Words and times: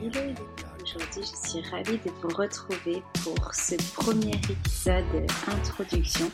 Aujourd'hui 0.00 1.22
je 1.22 1.48
suis 1.48 1.60
ravie 1.70 1.98
de 1.98 2.10
vous 2.22 2.28
retrouver 2.28 3.02
pour 3.24 3.52
ce 3.52 3.74
premier 3.94 4.36
épisode 4.36 5.04
introduction 5.48 6.30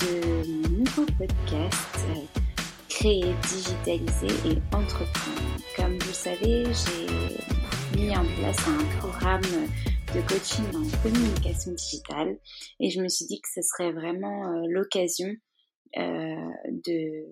de 0.00 0.46
mon 0.48 0.68
nouveau 0.78 1.06
podcast 1.16 1.96
euh, 2.08 2.40
Créer, 2.88 3.32
digitaliser 3.48 4.50
et 4.50 4.74
entreprendre. 4.74 5.60
Comme 5.76 5.96
vous 5.96 6.08
le 6.08 6.12
savez, 6.12 6.64
j'ai 6.64 7.96
mis 7.96 8.16
en 8.16 8.24
place 8.40 8.58
un 8.66 8.98
programme 8.98 9.42
de 9.42 10.20
coaching 10.28 10.66
en 10.74 11.02
communication 11.02 11.72
digitale 11.72 12.36
et 12.80 12.90
je 12.90 13.00
me 13.00 13.08
suis 13.08 13.26
dit 13.26 13.40
que 13.40 13.48
ce 13.48 13.62
serait 13.62 13.92
vraiment 13.92 14.48
euh, 14.48 14.66
l'occasion 14.68 15.28
euh, 15.98 16.50
de 16.84 17.24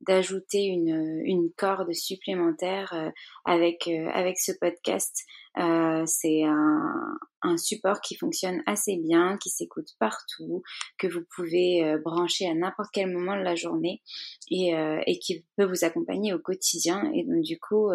d'ajouter 0.00 0.64
une, 0.64 1.50
corde 1.56 1.92
supplémentaire 1.92 2.92
euh, 2.94 3.10
avec 3.44 3.86
euh, 3.88 4.08
avec 4.12 4.38
ce 4.38 4.52
podcast. 4.52 5.24
Euh, 5.58 6.04
c'est 6.06 6.42
un, 6.44 7.56
support 7.56 8.00
qui 8.00 8.14
fonctionne 8.14 8.62
assez 8.66 8.96
bien, 8.96 9.36
qui 9.38 9.50
s'écoute 9.50 9.88
partout, 9.98 10.62
que 10.98 11.08
vous 11.08 11.22
pouvez 11.34 11.96
brancher 12.04 12.46
à 12.46 12.54
n'importe 12.54 12.90
quel 12.92 13.10
moment 13.10 13.36
de 13.36 13.42
la 13.42 13.56
journée 13.56 14.02
et, 14.50 14.72
et 15.06 15.18
qui 15.18 15.44
peut 15.56 15.64
vous 15.64 15.84
accompagner 15.84 16.32
au 16.32 16.38
quotidien. 16.38 17.10
Et 17.12 17.24
donc 17.24 17.42
du 17.42 17.58
coup, 17.58 17.90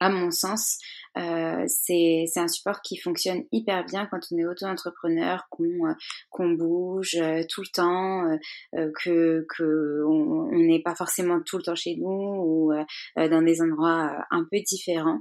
à 0.00 0.10
mon 0.10 0.30
sens, 0.30 0.78
euh, 1.16 1.64
c'est 1.66 2.26
un 2.36 2.48
support 2.48 2.80
qui 2.82 2.96
fonctionne 2.96 3.44
hyper 3.50 3.84
bien 3.84 4.06
quand 4.06 4.20
on 4.30 4.38
est 4.38 4.46
auto-entrepreneur, 4.46 5.46
qu'on 5.50 5.64
euh, 5.64 5.94
qu'on 6.30 6.50
bouge 6.50 7.16
euh, 7.16 7.42
tout 7.48 7.62
le 7.62 7.72
temps, 7.72 8.24
euh, 8.24 8.36
euh, 8.76 8.90
que, 9.02 9.44
que 9.48 10.04
on 10.06 10.50
n'est 10.52 10.82
pas 10.82 10.94
forcément 10.94 11.40
tout 11.44 11.56
le 11.58 11.64
temps 11.64 11.74
chez 11.74 11.96
nous 11.96 12.06
ou 12.06 12.72
dans 13.16 13.42
des 13.42 13.60
endroits 13.62 14.24
un 14.30 14.44
peu 14.50 14.58
différents 14.60 15.20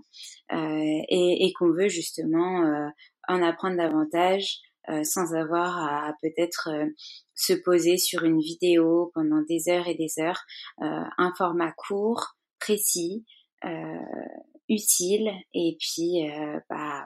et, 0.52 1.46
et 1.46 1.54
qu'on 1.54 1.72
veut 1.72 1.90
justement 1.90 2.90
en 3.28 3.42
apprendre 3.42 3.78
davantage 3.78 4.60
sans 5.04 5.34
avoir 5.34 5.78
à, 5.78 6.10
à 6.10 6.14
peut-être 6.22 6.70
se 7.36 7.54
poser 7.54 7.98
sur 7.98 8.24
une 8.24 8.40
vidéo 8.40 9.12
pendant 9.14 9.42
des 9.48 9.70
heures 9.70 9.88
et 9.88 9.96
des 9.96 10.22
heures, 10.22 10.44
un 10.80 11.34
format 11.38 11.72
court, 11.72 12.36
précis, 12.60 13.26
euh, 13.66 13.70
utile 14.70 15.32
et 15.54 15.78
puis 15.80 16.30
euh, 16.30 16.60
bah, 16.70 17.06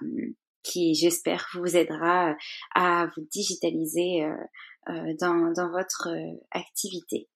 qui 0.63 0.95
j'espère 0.95 1.47
vous 1.53 1.75
aidera 1.75 2.35
à 2.75 3.07
vous 3.15 3.27
digitaliser 3.31 4.23
euh, 4.23 4.35
euh, 4.89 5.13
dans, 5.19 5.51
dans 5.53 5.71
votre 5.71 6.09
activité. 6.51 7.27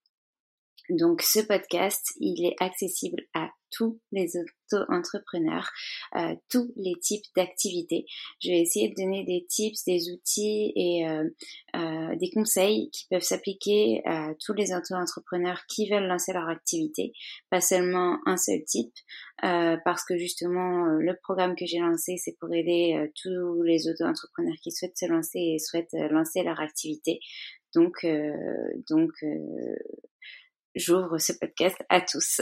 Donc 0.89 1.21
ce 1.21 1.39
podcast, 1.39 2.13
il 2.19 2.45
est 2.45 2.55
accessible 2.59 3.23
à 3.33 3.49
tous 3.71 3.99
les 4.11 4.31
auto-entrepreneurs, 4.37 5.69
euh, 6.15 6.35
tous 6.49 6.71
les 6.77 6.93
types 7.01 7.25
d'activités. 7.35 8.05
Je 8.41 8.49
vais 8.49 8.61
essayer 8.61 8.89
de 8.89 8.95
donner 8.95 9.25
des 9.25 9.45
tips, 9.49 9.83
des 9.85 10.11
outils 10.11 10.71
et 10.75 11.07
euh, 11.07 11.29
euh, 11.75 12.15
des 12.15 12.29
conseils 12.31 12.89
qui 12.91 13.05
peuvent 13.09 13.21
s'appliquer 13.21 14.01
à 14.05 14.33
tous 14.39 14.53
les 14.53 14.73
auto-entrepreneurs 14.73 15.61
qui 15.67 15.89
veulent 15.89 16.07
lancer 16.07 16.33
leur 16.33 16.47
activité, 16.47 17.11
pas 17.49 17.61
seulement 17.61 18.19
un 18.25 18.37
seul 18.37 18.63
type, 18.65 18.93
parce 19.41 20.05
que 20.05 20.17
justement 20.17 20.85
le 20.85 21.13
programme 21.21 21.55
que 21.55 21.65
j'ai 21.65 21.79
lancé, 21.79 22.15
c'est 22.17 22.37
pour 22.39 22.53
aider 22.53 23.11
tous 23.21 23.61
les 23.63 23.89
auto-entrepreneurs 23.89 24.55
qui 24.63 24.71
souhaitent 24.71 24.97
se 24.97 25.05
lancer 25.05 25.39
et 25.39 25.59
souhaitent 25.59 25.93
lancer 26.11 26.43
leur 26.43 26.59
activité. 26.59 27.19
Donc, 27.73 28.05
donc 28.89 29.11
j'ouvre 30.75 31.17
ce 31.17 31.33
podcast 31.33 31.77
à 31.89 32.01
tous. 32.01 32.41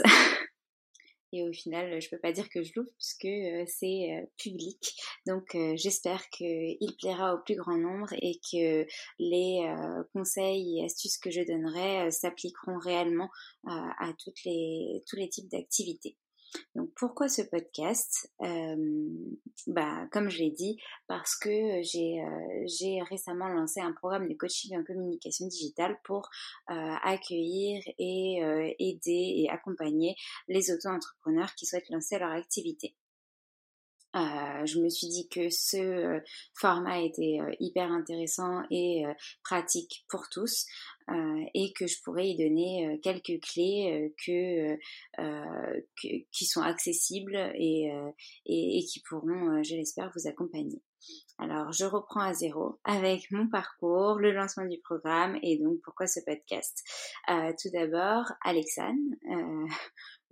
et 1.32 1.42
au 1.42 1.52
final, 1.52 2.00
je 2.00 2.08
peux 2.08 2.18
pas 2.18 2.32
dire 2.32 2.48
que 2.48 2.62
je 2.62 2.72
l'ouvre 2.76 2.90
puisque 2.98 3.28
c'est 3.66 4.28
public. 4.36 4.94
Donc 5.26 5.56
j'espère 5.74 6.28
qu'il 6.30 6.96
plaira 7.00 7.34
au 7.34 7.38
plus 7.44 7.56
grand 7.56 7.78
nombre 7.78 8.12
et 8.20 8.38
que 8.52 8.86
les 9.18 9.74
conseils 10.12 10.80
et 10.80 10.84
astuces 10.84 11.18
que 11.18 11.30
je 11.30 11.40
donnerai 11.40 12.10
s'appliqueront 12.10 12.78
réellement 12.78 13.30
à 13.66 14.12
toutes 14.22 14.44
les, 14.44 15.02
tous 15.08 15.16
les 15.16 15.28
types 15.28 15.50
d'activités. 15.50 16.16
Donc 16.74 16.90
pourquoi 16.94 17.28
ce 17.28 17.42
podcast? 17.42 18.30
Euh, 18.42 19.08
bah, 19.66 20.06
Comme 20.12 20.28
je 20.28 20.38
l'ai 20.38 20.50
dit, 20.50 20.80
parce 21.06 21.36
que 21.36 21.82
j'ai 21.82 22.20
euh, 22.20 23.04
récemment 23.10 23.48
lancé 23.48 23.80
un 23.80 23.92
programme 23.92 24.28
de 24.28 24.34
coaching 24.34 24.76
en 24.76 24.84
communication 24.84 25.46
digitale 25.46 25.98
pour 26.04 26.28
euh, 26.70 26.94
accueillir 27.02 27.82
et 27.98 28.74
aider 28.78 29.34
et 29.36 29.50
accompagner 29.50 30.16
les 30.48 30.70
auto-entrepreneurs 30.72 31.54
qui 31.54 31.66
souhaitent 31.66 31.90
lancer 31.90 32.18
leur 32.18 32.30
activité. 32.30 32.94
Euh, 34.14 34.64
je 34.64 34.78
me 34.80 34.88
suis 34.88 35.08
dit 35.08 35.28
que 35.28 35.50
ce 35.50 35.76
euh, 35.76 36.20
format 36.54 37.00
était 37.00 37.38
euh, 37.40 37.52
hyper 37.58 37.90
intéressant 37.90 38.62
et 38.70 39.04
pratique 39.42 40.04
pour 40.08 40.28
tous 40.30 40.66
et 41.54 41.74
que 41.74 41.86
je 41.86 42.00
pourrais 42.02 42.28
y 42.30 42.36
donner 42.36 42.98
quelques 43.02 43.38
clés 43.42 44.14
que, 44.24 44.78
qui 46.32 46.46
sont 46.46 46.62
accessibles 46.62 47.36
et, 47.54 47.92
et, 48.46 48.84
qui 48.86 49.02
pourront, 49.06 49.62
je 49.62 49.74
l'espère, 49.74 50.10
vous 50.16 50.26
accompagner. 50.26 50.80
Alors, 51.36 51.72
je 51.72 51.84
reprends 51.84 52.22
à 52.22 52.32
zéro 52.32 52.80
avec 52.84 53.30
mon 53.30 53.48
parcours, 53.48 54.18
le 54.18 54.32
lancement 54.32 54.64
du 54.64 54.80
programme 54.80 55.38
et 55.42 55.58
donc 55.58 55.78
pourquoi 55.84 56.06
ce 56.06 56.20
podcast. 56.24 56.82
tout 57.28 57.70
d'abord, 57.70 58.24
Alexane, 58.42 59.16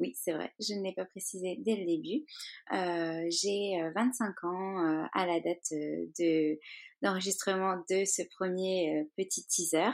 oui, 0.03 0.17
c'est 0.17 0.33
vrai, 0.33 0.53
je 0.59 0.75
ne 0.75 0.83
l'ai 0.83 0.93
pas 0.93 1.05
précisé 1.05 1.57
dès 1.61 1.77
le 1.77 1.87
début. 1.87 2.25
Euh, 2.73 3.25
j'ai 3.31 3.81
25 3.95 4.25
euh, 4.27 4.49
ans 4.49 4.85
euh, 4.85 5.05
à 5.15 5.27
la 5.27 5.39
date 5.39 5.71
de 5.71 6.59
d'enregistrement 7.03 7.77
de 7.89 8.05
ce 8.05 8.23
premier 8.37 9.09
petit 9.17 9.45
teaser. 9.47 9.93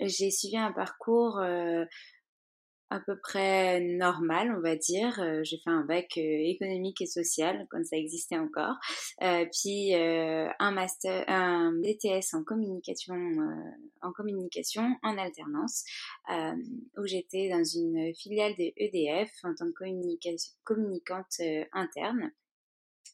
j'ai 0.00 0.30
suivi 0.30 0.56
un 0.56 0.72
parcours 0.72 1.40
à 2.90 2.98
peu 2.98 3.16
près 3.18 3.80
normal, 3.80 4.52
on 4.56 4.60
va 4.60 4.76
dire. 4.76 5.20
Euh, 5.20 5.40
j'ai 5.44 5.58
fait 5.58 5.70
un 5.70 5.84
bac 5.84 6.10
euh, 6.16 6.20
économique 6.20 7.00
et 7.00 7.06
social 7.06 7.66
quand 7.70 7.84
ça 7.84 7.96
existait 7.96 8.36
encore, 8.36 8.74
euh, 9.22 9.46
puis 9.52 9.94
un 9.94 10.70
master, 10.72 11.24
un 11.28 11.72
BTS 11.72 12.34
en 12.34 12.42
communication, 12.42 13.14
en 14.02 14.12
communication 14.12 14.96
en 15.02 15.16
alternance, 15.16 15.84
où 16.98 17.06
j'étais 17.06 17.48
dans 17.48 17.64
une 17.64 18.14
filiale 18.14 18.54
de 18.56 18.72
EDF 18.76 19.30
en 19.44 19.54
tant 19.54 19.70
que 19.72 19.84
communicante 20.64 21.40
interne. 21.72 22.32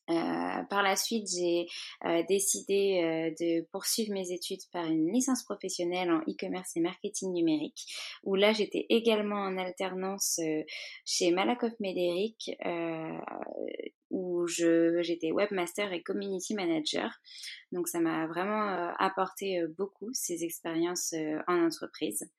Euh, 0.09 0.63
par 0.71 0.83
la 0.83 0.95
suite, 0.95 1.27
j'ai 1.29 1.67
euh, 2.05 2.23
décidé 2.29 3.03
euh, 3.03 3.31
de 3.41 3.67
poursuivre 3.73 4.13
mes 4.13 4.31
études 4.31 4.61
par 4.73 4.85
une 4.85 5.11
licence 5.13 5.43
professionnelle 5.43 6.11
en 6.11 6.21
e-commerce 6.21 6.77
et 6.77 6.81
marketing 6.81 7.33
numérique, 7.33 7.87
où 8.23 8.37
là 8.37 8.53
j'étais 8.53 8.87
également 8.89 9.41
en 9.41 9.59
alternance 9.59 10.41
chez 11.05 11.31
Malakoff 11.33 11.73
Médéric, 11.81 12.51
où 14.11 14.47
j'étais 14.47 15.33
webmaster 15.33 15.93
et 15.93 16.03
community 16.03 16.55
manager. 16.55 17.11
Donc 17.73 17.89
ça 17.89 18.01
m'a 18.01 18.27
vraiment 18.27 18.93
apporté 18.99 19.63
beaucoup 19.77 20.11
ces 20.13 20.45
expériences 20.45 21.15
en 21.49 21.67
entreprise. 21.67 22.31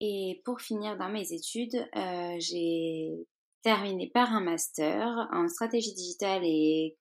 Et 0.00 0.42
pour 0.44 0.60
finir 0.60 0.96
dans 0.96 1.08
mes 1.08 1.32
études, 1.32 1.88
j'ai 2.38 3.26
terminé 3.62 4.10
par 4.12 4.32
un 4.32 4.40
master 4.40 5.28
en 5.32 5.48
stratégie 5.48 5.94
digitale 5.94 6.42
et 6.44 6.96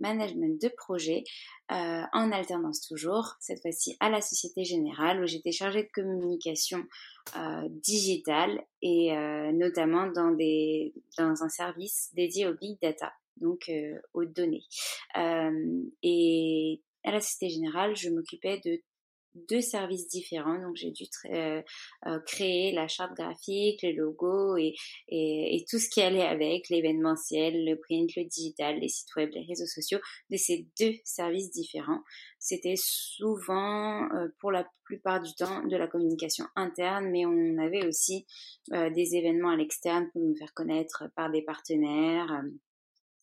management 0.00 0.60
de 0.60 0.68
projet, 0.68 1.24
euh, 1.70 2.02
en 2.12 2.32
alternance 2.32 2.80
toujours, 2.86 3.34
cette 3.40 3.60
fois-ci 3.60 3.96
à 4.00 4.10
la 4.10 4.20
Société 4.20 4.64
Générale, 4.64 5.22
où 5.22 5.26
j'étais 5.26 5.52
chargée 5.52 5.82
de 5.82 5.90
communication 5.92 6.82
euh, 7.36 7.68
digitale 7.68 8.60
et 8.80 9.12
euh, 9.12 9.52
notamment 9.52 10.06
dans, 10.06 10.30
des, 10.30 10.94
dans 11.18 11.42
un 11.42 11.48
service 11.48 12.10
dédié 12.14 12.46
au 12.46 12.54
big 12.54 12.80
data, 12.80 13.12
donc 13.36 13.70
aux 14.14 14.24
données. 14.24 14.64
et 16.02 16.82
à 17.04 17.12
la 17.12 17.20
Société 17.20 17.50
Générale, 17.54 17.96
je 17.96 18.10
m'occupais 18.10 18.60
de 18.64 18.80
deux 19.34 19.60
services 19.60 20.08
différents. 20.08 20.60
Donc 20.60 20.76
j'ai 20.76 20.90
dû 20.90 21.04
euh, 21.26 21.62
euh, 22.06 22.20
créer 22.26 22.72
la 22.72 22.88
charte 22.88 23.14
graphique, 23.16 23.82
le 23.82 23.92
logo 23.92 24.56
et, 24.56 24.74
et, 25.08 25.64
tout 25.68 25.78
ce 25.78 25.88
qui 25.88 26.00
allait 26.00 26.26
avec, 26.26 26.68
l'événementiel, 26.68 27.64
le 27.64 27.76
print, 27.76 28.10
le 28.16 28.24
digital, 28.24 28.78
les 28.80 28.88
sites 28.88 29.14
web, 29.16 29.30
les 29.32 29.44
réseaux 29.44 29.66
sociaux, 29.66 29.98
de 30.30 30.36
ces 30.36 30.66
deux 30.80 30.94
services 31.04 31.50
différents. 31.50 32.02
C'était 32.38 32.76
souvent, 32.76 34.04
euh, 34.14 34.28
pour 34.40 34.52
la 34.52 34.68
plupart 34.84 35.20
du 35.20 35.34
temps, 35.34 35.64
de 35.66 35.76
la 35.76 35.86
communication 35.86 36.46
interne, 36.56 37.10
mais 37.10 37.26
on 37.26 37.58
avait 37.58 37.86
aussi 37.86 38.26
des 38.70 39.16
événements 39.16 39.50
à 39.50 39.56
l'externe 39.56 40.08
pour 40.12 40.22
nous 40.22 40.34
faire 40.36 40.54
connaître 40.54 41.04
par 41.14 41.30
des 41.30 41.42
partenaires 41.42 42.42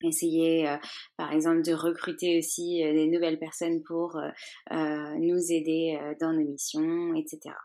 essayer 0.01 0.67
euh, 0.67 0.77
par 1.17 1.31
exemple 1.31 1.61
de 1.63 1.73
recruter 1.73 2.37
aussi 2.37 2.83
euh, 2.83 2.93
des 2.93 3.07
nouvelles 3.07 3.39
personnes 3.39 3.81
pour 3.83 4.17
euh, 4.17 5.15
nous 5.19 5.51
aider 5.51 5.97
dans 6.19 6.33
nos 6.33 6.45
missions, 6.45 7.13
etc. 7.15 7.55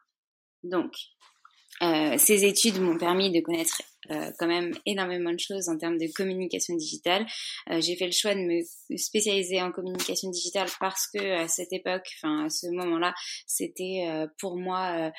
Donc, 0.62 0.92
ces 2.18 2.44
études 2.44 2.80
m'ont 2.80 2.98
permis 2.98 3.32
de 3.32 3.40
connaître 3.40 3.80
euh, 4.10 4.30
quand 4.38 4.46
même 4.46 4.72
énormément 4.86 5.32
de 5.32 5.38
choses 5.38 5.68
en 5.68 5.76
termes 5.76 5.98
de 5.98 6.06
communication 6.14 6.74
digitale. 6.74 7.26
Euh, 7.70 7.82
j'ai 7.82 7.96
fait 7.96 8.06
le 8.06 8.12
choix 8.12 8.34
de 8.34 8.40
me 8.40 8.62
spécialiser 8.96 9.60
en 9.60 9.72
communication 9.72 10.30
digitale 10.30 10.68
parce 10.80 11.06
que 11.06 11.22
à 11.42 11.48
cette 11.48 11.72
époque, 11.72 12.08
enfin 12.16 12.46
à 12.46 12.48
ce 12.48 12.68
moment-là, 12.68 13.12
c'était 13.46 14.06
euh, 14.08 14.26
pour 14.38 14.56
moi 14.56 15.12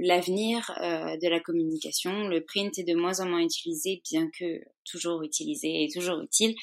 l'avenir 0.00 0.70
de 0.80 1.28
la 1.28 1.40
communication. 1.40 2.28
Le 2.28 2.44
print 2.44 2.78
est 2.78 2.84
de 2.84 2.94
moins 2.94 3.20
en 3.20 3.26
moins 3.26 3.40
utilisé, 3.40 4.02
bien 4.10 4.28
que 4.38 4.60
toujours 4.84 5.22
utilisé 5.22 5.84
et 5.84 5.88
toujours 5.88 6.20
utile 6.20 6.54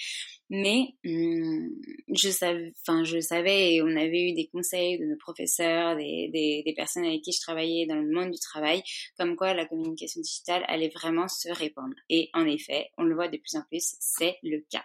mais 0.49 0.95
hum, 1.05 1.69
je 2.11 2.29
savais, 2.29 2.73
enfin 2.81 3.03
je 3.03 3.19
savais 3.19 3.75
et 3.75 3.81
on 3.83 3.95
avait 3.95 4.29
eu 4.29 4.33
des 4.33 4.47
conseils 4.47 4.97
de 4.97 5.05
nos 5.05 5.17
professeurs, 5.17 5.95
des, 5.95 6.73
personnes 6.75 7.05
avec 7.05 7.21
qui 7.21 7.31
je 7.31 7.39
travaillais 7.39 7.85
dans 7.85 7.95
le 7.95 8.09
monde 8.09 8.31
du 8.31 8.39
travail, 8.39 8.81
comme 9.17 9.35
quoi 9.35 9.53
la 9.53 9.65
communication 9.65 10.18
digitale 10.21 10.63
allait 10.67 10.89
vraiment 10.89 11.27
se 11.27 11.49
répandre. 11.49 11.95
Et 12.09 12.29
en 12.33 12.45
effet, 12.45 12.89
on 12.97 13.03
le 13.03 13.15
voit 13.15 13.27
de 13.27 13.37
plus 13.37 13.55
en 13.55 13.63
plus, 13.69 13.95
c'est 13.99 14.37
le 14.43 14.65
cas. 14.69 14.83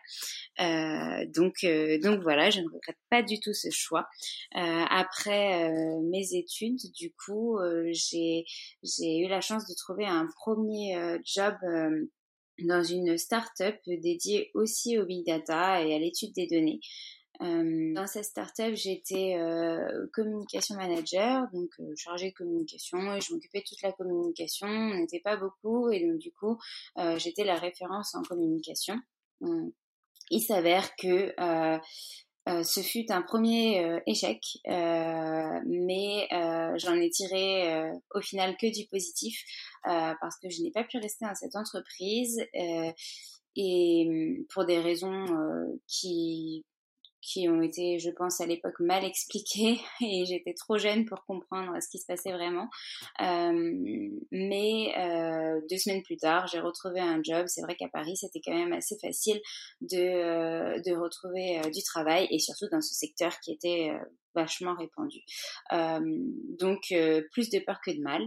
Euh, 0.60 1.26
donc 1.34 1.64
euh, 1.64 1.98
donc 1.98 2.20
voilà, 2.22 2.50
je 2.50 2.60
ne 2.60 2.66
regrette 2.66 2.98
pas 3.10 3.22
du 3.22 3.40
tout 3.40 3.54
ce 3.54 3.70
choix. 3.70 4.06
Euh, 4.56 4.84
après 4.90 5.70
mes 6.02 6.34
études, 6.34 6.80
du 6.96 7.12
coup, 7.12 7.58
j'ai 7.90 8.44
j'ai 8.82 9.18
eu 9.18 9.28
la 9.28 9.40
chance 9.40 9.66
de 9.66 9.74
trouver 9.74 10.06
un 10.06 10.28
premier 10.36 10.96
job 11.24 11.54
dans 12.60 12.84
une 12.84 13.18
start-up 13.18 13.76
dédiée 13.86 14.50
aussi 14.54 14.98
au 14.98 15.06
big 15.06 15.26
data 15.26 15.82
et 15.82 15.94
à 15.94 15.98
l'étude 15.98 16.32
des 16.34 16.46
données. 16.46 16.80
Dans 17.40 18.06
cette 18.06 18.24
start-up, 18.24 18.74
j'étais 18.74 19.36
communication 20.12 20.76
manager, 20.76 21.46
donc 21.52 21.70
chargée 21.96 22.30
de 22.30 22.34
communication, 22.34 23.14
et 23.14 23.20
je 23.20 23.32
m'occupais 23.32 23.60
de 23.60 23.64
toute 23.68 23.82
la 23.82 23.92
communication. 23.92 24.68
On 24.68 24.94
n'était 24.94 25.20
pas 25.20 25.36
beaucoup, 25.36 25.90
et 25.90 26.06
donc 26.06 26.18
du 26.18 26.32
coup, 26.32 26.58
j'étais 27.16 27.44
la 27.44 27.56
référence 27.56 28.14
en 28.14 28.22
communication. 28.22 28.96
il 30.30 30.40
s'avère 30.40 30.94
que 30.96 31.34
euh, 32.46 32.62
ce 32.62 32.80
fut 32.80 33.10
un 33.10 33.22
premier 33.22 33.82
euh, 33.82 34.00
échec, 34.06 34.38
euh, 34.68 35.60
mais 35.64 36.28
j'en 36.76 36.94
ai 36.94 37.08
tiré 37.08 37.90
au 38.14 38.20
final 38.20 38.56
que 38.56 38.66
du 38.66 38.86
positif 38.88 39.42
parce 39.82 40.38
que 40.38 40.50
je 40.50 40.62
n'ai 40.62 40.70
pas 40.70 40.84
pu 40.84 40.98
rester 40.98 41.24
dans 41.24 41.34
cette 41.34 41.56
entreprise 41.56 42.44
et 43.56 44.06
hum, 44.08 44.44
pour 44.52 44.66
des 44.66 44.78
raisons 44.78 45.24
qui 45.86 46.64
qui 47.24 47.48
ont 47.48 47.62
été, 47.62 47.98
je 47.98 48.10
pense, 48.10 48.40
à 48.40 48.46
l'époque 48.46 48.78
mal 48.80 49.04
expliquées 49.04 49.80
et 50.00 50.24
j'étais 50.26 50.54
trop 50.54 50.78
jeune 50.78 51.04
pour 51.06 51.24
comprendre 51.24 51.72
ce 51.80 51.88
qui 51.88 51.98
se 51.98 52.06
passait 52.06 52.32
vraiment. 52.32 52.68
Euh, 53.20 54.10
mais 54.30 54.92
euh, 54.98 55.60
deux 55.70 55.78
semaines 55.78 56.02
plus 56.02 56.18
tard, 56.18 56.46
j'ai 56.46 56.60
retrouvé 56.60 57.00
un 57.00 57.22
job. 57.22 57.46
C'est 57.46 57.62
vrai 57.62 57.76
qu'à 57.76 57.88
Paris, 57.88 58.16
c'était 58.16 58.40
quand 58.44 58.54
même 58.54 58.72
assez 58.72 58.96
facile 59.00 59.40
de, 59.80 59.96
euh, 59.96 60.80
de 60.80 60.94
retrouver 60.94 61.60
du 61.72 61.82
travail 61.82 62.28
et 62.30 62.38
surtout 62.38 62.66
dans 62.70 62.82
ce 62.82 62.94
secteur 62.94 63.32
qui 63.40 63.52
était 63.52 63.90
vachement 64.34 64.74
répandu. 64.74 65.20
donc 65.70 66.94
plus 67.32 67.50
de 67.50 67.58
peur 67.60 67.80
que 67.84 67.90
de 67.90 68.00
mal. 68.00 68.22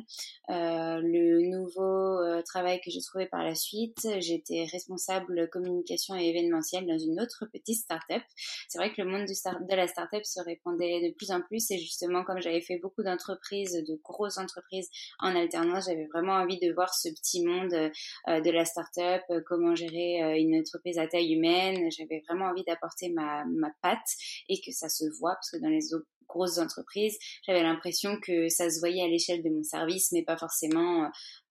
le 0.49 1.41
nouveau 1.49 2.41
travail 2.43 2.79
que 2.81 2.91
j'ai 2.91 3.01
trouvé 3.01 3.25
par 3.25 3.43
la 3.43 3.55
suite, 3.55 4.07
j'étais 4.19 4.65
responsable 4.71 5.49
communication 5.49 6.15
et 6.15 6.27
événementiel 6.29 6.85
dans 6.85 6.97
une 6.97 7.19
autre 7.19 7.45
petite 7.51 7.77
start-up. 7.77 8.23
C'est 8.67 8.77
vrai 8.77 8.93
que 8.93 9.01
le 9.01 9.09
monde 9.09 9.25
de 9.25 9.75
la 9.75 9.87
start-up 9.87 10.23
se 10.23 10.41
répandait 10.41 11.09
de 11.09 11.13
plus 11.13 11.31
en 11.31 11.41
plus 11.41 11.69
et 11.71 11.77
justement 11.77 12.23
comme 12.23 12.39
j'avais 12.41 12.61
fait 12.61 12.77
beaucoup 12.77 13.03
d'entreprises, 13.03 13.73
de 13.73 13.99
grosses 14.03 14.37
entreprises 14.37 14.89
en 15.19 15.35
alternance, 15.35 15.85
j'avais 15.85 16.07
vraiment 16.07 16.33
envie 16.33 16.59
de 16.59 16.71
voir 16.73 16.93
ce 16.93 17.09
petit 17.09 17.43
monde 17.43 17.69
de 17.69 18.51
la 18.51 18.65
start-up, 18.65 19.21
comment 19.45 19.75
gérer 19.75 20.39
une 20.39 20.55
entreprise 20.55 20.97
à 20.97 21.07
taille 21.07 21.33
humaine. 21.33 21.89
J'avais 21.91 22.23
vraiment 22.27 22.45
envie 22.45 22.63
d'apporter 22.63 23.09
ma, 23.09 23.45
ma 23.45 23.71
patte 23.81 24.07
et 24.49 24.59
que 24.61 24.71
ça 24.71 24.89
se 24.89 25.05
voit 25.19 25.33
parce 25.33 25.51
que 25.51 25.57
dans 25.57 25.69
les 25.69 25.93
autres 25.93 25.96
grosses 26.27 26.57
entreprises, 26.57 27.17
j'avais 27.45 27.63
l'impression 27.63 28.19
que 28.21 28.49
ça 28.49 28.69
se 28.69 28.79
voyait 28.79 29.03
à 29.03 29.07
l'échelle 29.07 29.43
de 29.43 29.49
mon 29.49 29.63
service, 29.63 30.11
mais 30.11 30.23
pas 30.23 30.37
forcément 30.37 31.03
euh, 31.03 31.07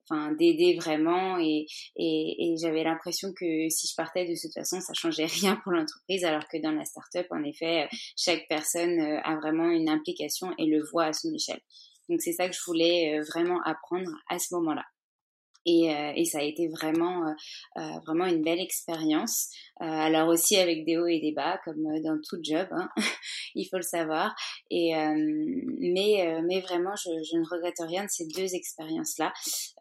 enfin 0.08 0.32
d'aider 0.32 0.76
vraiment. 0.76 1.38
Et, 1.38 1.66
et, 1.96 2.52
et 2.52 2.56
j'avais 2.56 2.84
l'impression 2.84 3.32
que 3.32 3.68
si 3.68 3.88
je 3.88 3.94
partais 3.96 4.24
de 4.24 4.34
toute 4.40 4.54
façon 4.54 4.80
ça 4.80 4.94
changeait 4.94 5.26
rien 5.26 5.56
pour 5.62 5.72
l'entreprise 5.72 6.24
alors 6.24 6.46
que 6.48 6.60
dans 6.62 6.72
la 6.72 6.84
startup 6.84 7.26
en 7.30 7.42
effet 7.42 7.88
chaque 8.16 8.46
personne 8.48 9.00
euh, 9.00 9.20
a 9.24 9.36
vraiment 9.36 9.68
une 9.68 9.88
implication 9.88 10.52
et 10.58 10.66
le 10.66 10.82
voit 10.92 11.06
à 11.06 11.12
son 11.12 11.32
échelle. 11.34 11.60
Donc 12.08 12.20
c'est 12.20 12.32
ça 12.32 12.48
que 12.48 12.54
je 12.54 12.64
voulais 12.64 13.18
euh, 13.18 13.24
vraiment 13.24 13.60
apprendre 13.62 14.10
à 14.28 14.38
ce 14.38 14.54
moment-là 14.54 14.84
et, 15.66 15.92
euh, 15.92 16.12
et, 16.14 16.24
ça 16.24 16.38
a 16.38 16.42
été 16.42 16.68
vraiment, 16.68 17.26
euh, 17.26 17.32
euh, 17.78 17.98
vraiment 18.06 18.24
une 18.26 18.42
belle 18.42 18.60
expérience. 18.60 19.50
alors 19.78 20.28
aussi 20.28 20.56
avec 20.56 20.86
des 20.86 20.96
hauts 20.96 21.06
et 21.06 21.20
des 21.20 21.32
bas, 21.32 21.60
comme 21.64 21.82
dans 22.02 22.18
tout 22.26 22.38
job, 22.42 22.68
hein, 22.70 22.88
il 23.54 23.66
faut 23.68 23.76
le 23.76 23.82
savoir. 23.82 24.34
Et 24.70 24.94
mais, 24.94 26.40
mais 26.44 26.60
vraiment, 26.60 26.94
je, 26.96 27.10
je, 27.30 27.36
ne 27.36 27.44
regrette 27.44 27.80
rien 27.80 28.04
de 28.04 28.10
ces 28.10 28.26
deux 28.28 28.54
expériences-là. 28.54 29.32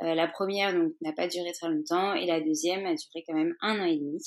la 0.01 0.27
première 0.27 0.73
donc 0.73 0.93
n'a 1.01 1.13
pas 1.13 1.27
duré 1.27 1.51
très 1.53 1.69
longtemps 1.69 2.13
et 2.13 2.25
la 2.25 2.41
deuxième 2.41 2.85
a 2.85 2.93
duré 2.95 3.23
quand 3.27 3.35
même 3.35 3.55
un 3.61 3.79
an 3.79 3.85
et 3.85 3.97
demi. 3.97 4.21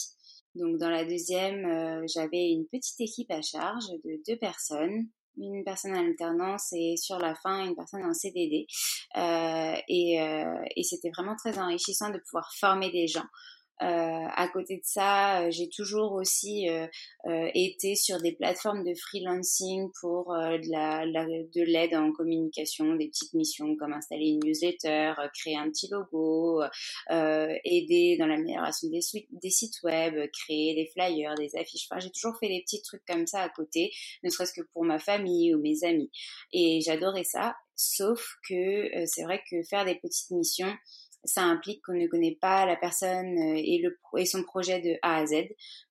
Donc 0.54 0.78
dans 0.78 0.90
la 0.90 1.04
deuxième, 1.04 2.06
j'avais 2.06 2.50
une 2.50 2.66
petite 2.66 3.00
équipe 3.00 3.30
à 3.30 3.42
charge 3.42 3.84
de 4.04 4.22
deux 4.26 4.38
personnes 4.38 5.08
une 5.38 5.64
personne 5.64 5.92
en 5.92 6.00
alternance 6.00 6.72
et 6.72 6.96
sur 6.96 7.18
la 7.18 7.34
fin 7.34 7.64
une 7.64 7.74
personne 7.76 8.04
en 8.04 8.14
CDD. 8.14 8.66
Euh, 9.16 9.74
et, 9.88 10.20
euh, 10.20 10.62
et 10.76 10.82
c'était 10.82 11.10
vraiment 11.10 11.36
très 11.36 11.58
enrichissant 11.58 12.10
de 12.10 12.18
pouvoir 12.18 12.52
former 12.58 12.90
des 12.90 13.06
gens. 13.06 13.26
Euh, 13.80 14.26
à 14.34 14.48
côté 14.48 14.78
de 14.78 14.84
ça, 14.84 15.42
euh, 15.42 15.50
j'ai 15.52 15.68
toujours 15.68 16.12
aussi 16.12 16.68
euh, 16.68 16.86
été 17.54 17.94
sur 17.94 18.18
des 18.18 18.32
plateformes 18.32 18.82
de 18.82 18.92
freelancing 18.94 19.90
pour 20.00 20.34
de 20.34 20.70
la, 20.70 21.06
de 21.06 21.62
l'aide 21.62 21.94
en 21.94 22.10
communication, 22.12 22.96
des 22.96 23.08
petites 23.08 23.34
missions 23.34 23.76
comme 23.76 23.92
installer 23.92 24.26
une 24.26 24.40
newsletter, 24.44 25.12
créer 25.34 25.56
un 25.56 25.68
petit 25.70 25.88
logo, 25.90 26.62
aider 27.10 28.16
dans 28.18 28.26
l'amélioration 28.26 28.88
des, 28.88 29.00
des 29.30 29.50
sites 29.50 29.82
web, 29.82 30.14
créer 30.32 30.74
des 30.74 30.86
flyers, 30.92 31.34
des 31.36 31.54
affiches. 31.56 31.86
Enfin, 31.90 32.00
j'ai 32.00 32.10
toujours 32.10 32.36
fait 32.38 32.48
des 32.48 32.62
petits 32.62 32.82
trucs 32.82 33.04
comme 33.06 33.26
ça 33.26 33.42
à 33.42 33.48
côté, 33.48 33.92
ne 34.24 34.30
serait-ce 34.30 34.52
que 34.52 34.66
pour 34.72 34.84
ma 34.84 34.98
famille 34.98 35.54
ou 35.54 35.60
mes 35.60 35.84
amis. 35.84 36.10
Et 36.52 36.80
j'adorais 36.80 37.24
ça. 37.24 37.56
Sauf 37.80 38.34
que 38.48 38.88
c'est 39.06 39.22
vrai 39.22 39.40
que 39.48 39.62
faire 39.62 39.84
des 39.84 39.94
petites 39.94 40.32
missions, 40.32 40.74
ça 41.24 41.42
implique 41.42 41.82
qu'on 41.84 41.94
ne 41.94 42.06
connaît 42.06 42.38
pas 42.40 42.66
la 42.66 42.76
personne 42.76 43.36
euh, 43.38 43.54
et, 43.56 43.80
le, 43.82 43.98
et 44.16 44.26
son 44.26 44.42
projet 44.42 44.80
de 44.80 44.96
A 45.02 45.18
à 45.18 45.26
Z, 45.26 45.34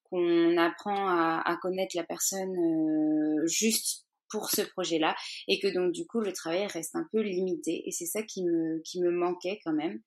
qu'on 0.04 0.58
apprend 0.58 1.08
à, 1.10 1.42
à, 1.46 1.58
connaître 1.58 1.96
la 1.96 2.04
personne 2.04 2.56
euh, 2.56 3.46
juste 3.48 4.08
pour 4.30 4.50
ce 4.50 4.62
projet-là 4.62 5.16
et 5.48 5.60
que 5.60 5.68
donc 5.74 5.94
du 5.94 6.06
coup 6.06 6.20
le 6.20 6.34
travail 6.34 6.68
reste 6.68 6.96
un 6.96 7.08
peu 7.12 7.22
limité 7.22 7.88
et 7.88 7.92
c'est 7.92 8.06
ça 8.06 8.24
qui 8.24 8.44
me 8.44 8.82
qui 8.84 9.02
me 9.02 9.10
manquait 9.10 9.60
quand 9.64 9.74
même. 9.74 10.02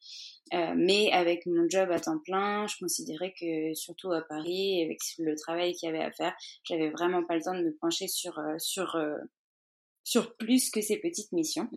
Euh, 0.52 0.74
mais 0.76 1.10
avec 1.12 1.46
mon 1.46 1.68
job 1.68 1.90
à 1.90 2.00
temps 2.00 2.18
plein 2.18 2.66
je 2.66 2.76
considérais 2.78 3.32
que 3.38 3.72
surtout 3.74 4.12
à 4.12 4.22
Paris 4.22 4.82
avec 4.84 4.98
le 5.18 5.34
travail 5.36 5.72
qu'il 5.74 5.88
y 5.88 5.92
avait 5.92 6.04
à 6.04 6.12
faire 6.12 6.34
j'avais 6.64 6.90
vraiment 6.90 7.24
pas 7.24 7.36
le 7.36 7.42
temps 7.42 7.54
de 7.54 7.64
me 7.64 7.74
pencher 7.80 8.08
sur 8.08 8.38
euh, 8.38 8.56
sur 8.58 8.98
sur 10.04 10.36
plus 10.36 10.70
que 10.70 10.80
ces 10.80 10.98
petites 10.98 11.32
missions 11.32 11.68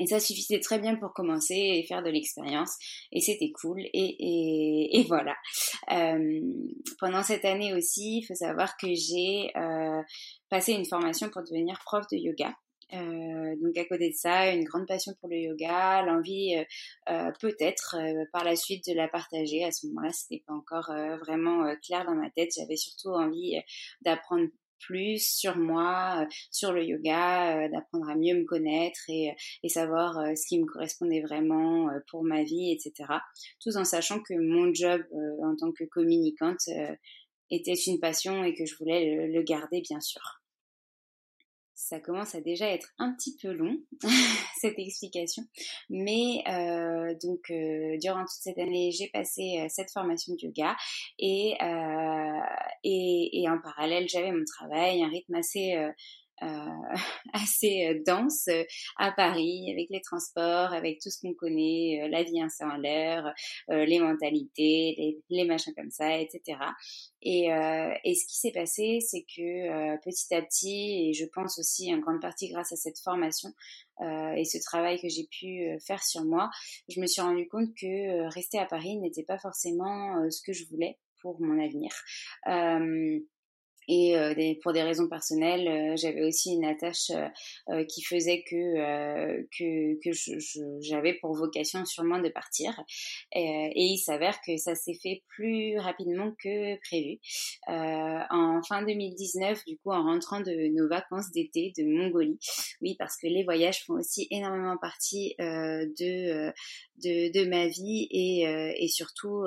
et 0.00 0.06
ça 0.06 0.18
suffisait 0.18 0.60
très 0.60 0.78
bien 0.78 0.96
pour 0.96 1.12
commencer 1.12 1.54
et 1.54 1.84
faire 1.86 2.02
de 2.02 2.08
l'expérience. 2.08 2.76
Et 3.12 3.20
c'était 3.20 3.52
cool. 3.52 3.82
Et, 3.92 5.04
voilà. 5.06 5.36
Euh, 5.92 6.40
pendant 6.98 7.22
cette 7.22 7.44
année 7.44 7.74
aussi, 7.74 8.18
il 8.18 8.24
faut 8.26 8.34
savoir 8.34 8.76
que 8.78 8.88
j'ai 8.94 9.50
euh, 9.56 10.02
passé 10.48 10.72
une 10.72 10.86
formation 10.86 11.28
pour 11.28 11.42
devenir 11.42 11.78
prof 11.84 12.06
de 12.10 12.16
yoga. 12.16 12.54
Euh, 12.92 13.54
donc 13.62 13.76
à 13.76 13.84
côté 13.84 14.08
de 14.08 14.16
ça, 14.16 14.50
une 14.52 14.64
grande 14.64 14.86
passion 14.86 15.12
pour 15.20 15.28
le 15.28 15.36
yoga, 15.36 16.02
l'envie 16.02 16.56
peut-être 17.40 17.96
par 18.32 18.42
la 18.42 18.56
suite 18.56 18.88
de 18.88 18.94
la 18.94 19.06
partager. 19.06 19.64
À 19.64 19.70
ce 19.70 19.86
moment-là, 19.88 20.10
c'était 20.12 20.42
pas 20.46 20.54
encore 20.54 20.90
vraiment 21.20 21.72
clair 21.84 22.06
dans 22.06 22.14
ma 22.14 22.30
tête. 22.30 22.50
J'avais 22.56 22.76
surtout 22.76 23.10
envie 23.10 23.60
d'apprendre 24.00 24.48
plus 24.80 25.18
sur 25.18 25.56
moi, 25.56 26.22
euh, 26.22 26.26
sur 26.50 26.72
le 26.72 26.84
yoga, 26.84 27.64
euh, 27.64 27.68
d'apprendre 27.68 28.08
à 28.08 28.16
mieux 28.16 28.34
me 28.34 28.44
connaître 28.44 29.00
et, 29.08 29.32
et 29.62 29.68
savoir 29.68 30.18
euh, 30.18 30.34
ce 30.34 30.46
qui 30.46 30.58
me 30.58 30.66
correspondait 30.66 31.22
vraiment 31.22 31.88
pour 32.10 32.24
ma 32.24 32.42
vie, 32.42 32.72
etc. 32.72 33.12
Tout 33.60 33.76
en 33.76 33.84
sachant 33.84 34.20
que 34.20 34.34
mon 34.34 34.72
job 34.74 35.02
en 35.42 35.56
tant 35.56 35.72
que 35.72 35.84
communicante 35.84 36.68
était 37.50 37.74
une 37.74 38.00
passion 38.00 38.44
et 38.44 38.54
que 38.54 38.64
je 38.64 38.76
voulais 38.76 39.28
le 39.28 39.42
garder, 39.42 39.82
bien 39.82 40.00
sûr 40.00 40.39
ça 41.90 41.98
commence 41.98 42.36
à 42.36 42.40
déjà 42.40 42.70
être 42.70 42.92
un 42.98 43.12
petit 43.14 43.36
peu 43.42 43.50
long, 43.50 43.76
cette 44.60 44.78
explication. 44.78 45.42
Mais 45.88 46.44
euh, 46.48 47.16
donc, 47.20 47.50
euh, 47.50 47.98
durant 47.98 48.20
toute 48.20 48.40
cette 48.40 48.58
année, 48.58 48.92
j'ai 48.92 49.08
passé 49.08 49.58
euh, 49.58 49.66
cette 49.68 49.90
formation 49.90 50.34
de 50.34 50.38
yoga 50.40 50.76
et, 51.18 51.56
et, 52.84 53.48
en 53.48 53.58
parallèle, 53.60 54.08
j'avais 54.08 54.30
mon 54.30 54.44
travail, 54.44 55.02
un 55.02 55.08
rythme 55.08 55.34
assez 55.34 55.76
assez 57.32 57.86
euh, 57.86 58.02
dense 58.06 58.48
euh, 58.48 58.64
à 58.96 59.12
Paris, 59.12 59.70
avec 59.70 59.88
les 59.90 60.00
transports, 60.00 60.72
avec 60.72 61.00
tout 61.00 61.10
ce 61.10 61.20
qu'on 61.20 61.34
connaît, 61.34 62.08
la 62.10 62.22
vie 62.22 62.42
en 62.42 62.76
l'air, 62.76 63.32
les 63.68 63.98
mentalités, 63.98 64.94
les, 64.98 65.18
les, 65.28 65.44
machins 65.44 65.74
comme 65.74 65.90
ça, 65.90 66.18
etc. 66.18 66.58
Et, 67.22 67.46
et 67.46 68.14
ce 68.14 68.26
qui 68.26 68.38
s'est 68.38 68.52
passé, 68.52 68.98
c'est 69.00 69.22
que 69.22 69.96
petit 70.04 70.34
à 70.34 70.42
petit, 70.42 71.08
et 71.08 71.12
je 71.12 71.24
pense 71.26 71.58
aussi 71.58 71.94
en 71.94 71.98
grande 71.98 72.20
partie 72.20 72.48
grâce 72.48 72.72
à 72.72 72.76
cette 72.76 72.98
formation, 72.98 73.50
euh, 74.00 74.32
et 74.32 74.44
ce 74.44 74.58
travail 74.58 75.00
que 75.00 75.08
j'ai 75.08 75.24
pu 75.24 75.78
faire 75.86 76.02
sur 76.02 76.24
moi, 76.24 76.50
je 76.88 77.00
me 77.00 77.06
suis 77.06 77.22
rendu 77.22 77.48
compte 77.48 77.74
que 77.74 78.32
rester 78.32 78.58
à 78.58 78.66
Paris 78.66 78.96
n'était 78.96 79.24
pas 79.24 79.38
forcément 79.38 80.30
ce 80.30 80.42
que 80.42 80.52
je 80.52 80.64
voulais 80.66 80.98
pour 81.20 81.40
mon 81.40 81.62
avenir. 81.62 81.90
Euh, 82.48 83.18
et 83.90 84.16
euh, 84.16 84.54
pour 84.62 84.72
des 84.72 84.84
raisons 84.84 85.08
personnelles, 85.08 85.66
euh, 85.66 85.96
j'avais 85.96 86.22
aussi 86.22 86.52
une 86.52 86.64
attache 86.64 87.10
euh, 87.68 87.84
qui 87.86 88.02
faisait 88.04 88.44
que 88.48 89.40
que, 89.50 89.98
que 90.00 90.80
j'avais 90.80 91.14
pour 91.14 91.34
vocation 91.34 91.84
sûrement 91.84 92.20
de 92.20 92.28
partir. 92.28 92.80
Et, 93.34 93.72
il 93.74 93.98
s'avère 93.98 94.40
que 94.46 94.56
ça 94.56 94.76
s'est 94.76 94.98
fait 95.02 95.24
plus 95.26 95.76
rapidement 95.78 96.32
que 96.40 96.78
prévu. 96.82 97.18
en 97.66 98.60
fin 98.68 98.82
2019, 98.84 99.64
du 99.66 99.76
coup, 99.78 99.90
en 99.90 100.04
rentrant 100.04 100.40
de 100.40 100.68
nos 100.72 100.88
vacances 100.88 101.32
d'été 101.32 101.72
de 101.76 101.84
Mongolie, 101.84 102.38
oui, 102.80 102.94
parce 102.96 103.16
que 103.16 103.26
les 103.26 103.42
voyages 103.42 103.84
font 103.84 103.94
aussi 103.94 104.28
énormément 104.30 104.76
partie 104.76 105.34
de, 105.38 106.52
de, 107.02 107.32
de 107.32 107.48
ma 107.48 107.66
vie 107.66 108.06
et, 108.10 108.42
et 108.84 108.88
surtout, 108.88 109.42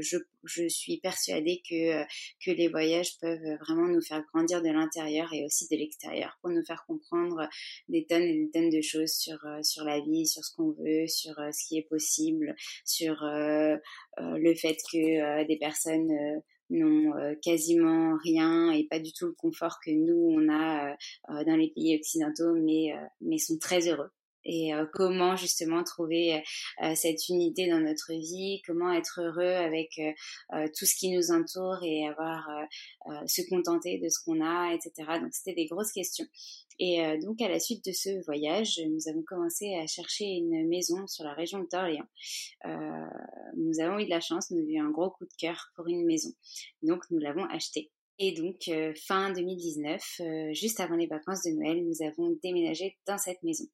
je, 0.00 0.18
je 0.48 0.68
suis 0.68 0.98
persuadée 0.98 1.62
que 1.68 2.02
que 2.44 2.50
les 2.50 2.68
voyages 2.68 3.18
peuvent 3.20 3.58
vraiment 3.60 3.88
nous 3.88 4.02
faire 4.02 4.22
grandir 4.32 4.62
de 4.62 4.68
l'intérieur 4.68 5.32
et 5.32 5.44
aussi 5.44 5.66
de 5.70 5.76
l'extérieur 5.76 6.38
pour 6.40 6.50
nous 6.50 6.64
faire 6.64 6.84
comprendre 6.86 7.48
des 7.88 8.06
tonnes 8.06 8.22
et 8.22 8.44
des 8.44 8.50
tonnes 8.50 8.70
de 8.70 8.80
choses 8.80 9.12
sur, 9.12 9.38
euh, 9.44 9.60
la 9.84 10.00
vie, 10.00 10.26
sur 10.26 10.44
ce 10.44 10.54
qu'on 10.54 10.72
veut, 10.72 11.06
sur 11.06 11.38
euh, 11.38 11.50
ce 11.52 11.68
qui 11.68 11.78
est 11.78 11.88
possible, 11.88 12.54
sur 12.84 13.22
euh, 13.22 13.76
le 14.18 14.54
fait 14.54 14.76
que 14.92 15.46
des 15.46 15.56
personnes 15.56 16.10
n'ont 16.70 17.12
quasiment 17.42 18.16
rien 18.22 18.72
et 18.72 18.84
pas 18.84 18.98
du 18.98 19.12
tout 19.12 19.26
le 19.26 19.32
confort 19.32 19.78
que 19.84 19.90
nous 19.90 20.34
on 20.36 20.52
a 20.52 20.96
dans 21.28 21.56
les 21.56 21.70
pays 21.70 21.96
occidentaux 21.96 22.54
mais 22.54 23.38
sont 23.38 23.58
très 23.58 23.88
heureux 23.88 24.10
et 24.48 24.74
euh, 24.74 24.86
comment 24.92 25.36
justement 25.36 25.84
trouver 25.84 26.36
euh, 26.36 26.40
euh, 26.82 26.94
cette 26.94 27.28
unité 27.28 27.68
dans 27.68 27.80
notre 27.80 28.12
vie, 28.14 28.62
comment 28.66 28.92
être 28.92 29.20
heureux 29.20 29.44
avec 29.44 30.00
tout 30.76 30.86
ce 30.86 30.94
qui 30.94 31.10
nous 31.10 31.30
entoure 31.30 31.78
et 31.82 32.08
avoir 32.08 32.48
se 33.26 33.42
contenter 33.48 33.98
de 33.98 34.08
ce 34.08 34.18
qu'on 34.24 34.40
a, 34.40 34.72
etc. 34.72 34.92
Donc 35.20 35.32
c'était 35.32 35.54
des 35.54 35.66
grosses 35.66 35.92
questions. 35.92 36.26
Et 36.78 37.18
donc 37.18 37.40
à 37.42 37.48
la 37.48 37.60
suite 37.60 37.84
de 37.84 37.92
ce 37.92 38.24
voyage, 38.24 38.80
nous 38.88 39.08
avons 39.08 39.22
commencé 39.22 39.74
à 39.74 39.86
chercher 39.86 40.24
une 40.24 40.66
maison 40.68 41.06
sur 41.06 41.24
la 41.24 41.34
région 41.34 41.66
d'Orléans. 41.70 42.08
nous 43.56 43.80
avons 43.80 43.98
eu 43.98 44.04
de 44.04 44.10
la 44.10 44.20
chance, 44.20 44.50
nous 44.50 44.58
avons 44.58 44.68
eu 44.68 44.78
un 44.78 44.90
gros 44.90 45.10
coup 45.10 45.24
de 45.24 45.34
cœur 45.38 45.70
pour 45.76 45.86
une 45.88 46.06
maison. 46.06 46.30
Donc 46.82 47.02
nous 47.10 47.18
l'avons 47.18 47.44
achetée. 47.44 47.90
Et 48.20 48.32
donc, 48.32 48.66
euh, 48.66 48.92
fin 49.06 49.32
2019, 49.32 50.02
euh, 50.20 50.52
juste 50.52 50.80
avant 50.80 50.96
les 50.96 51.06
vacances 51.06 51.44
de 51.44 51.50
Noël, 51.50 51.84
nous 51.84 52.04
avons 52.04 52.36
déménagé 52.42 52.96
dans 53.06 53.16
cette 53.16 53.40
maison. 53.44 53.64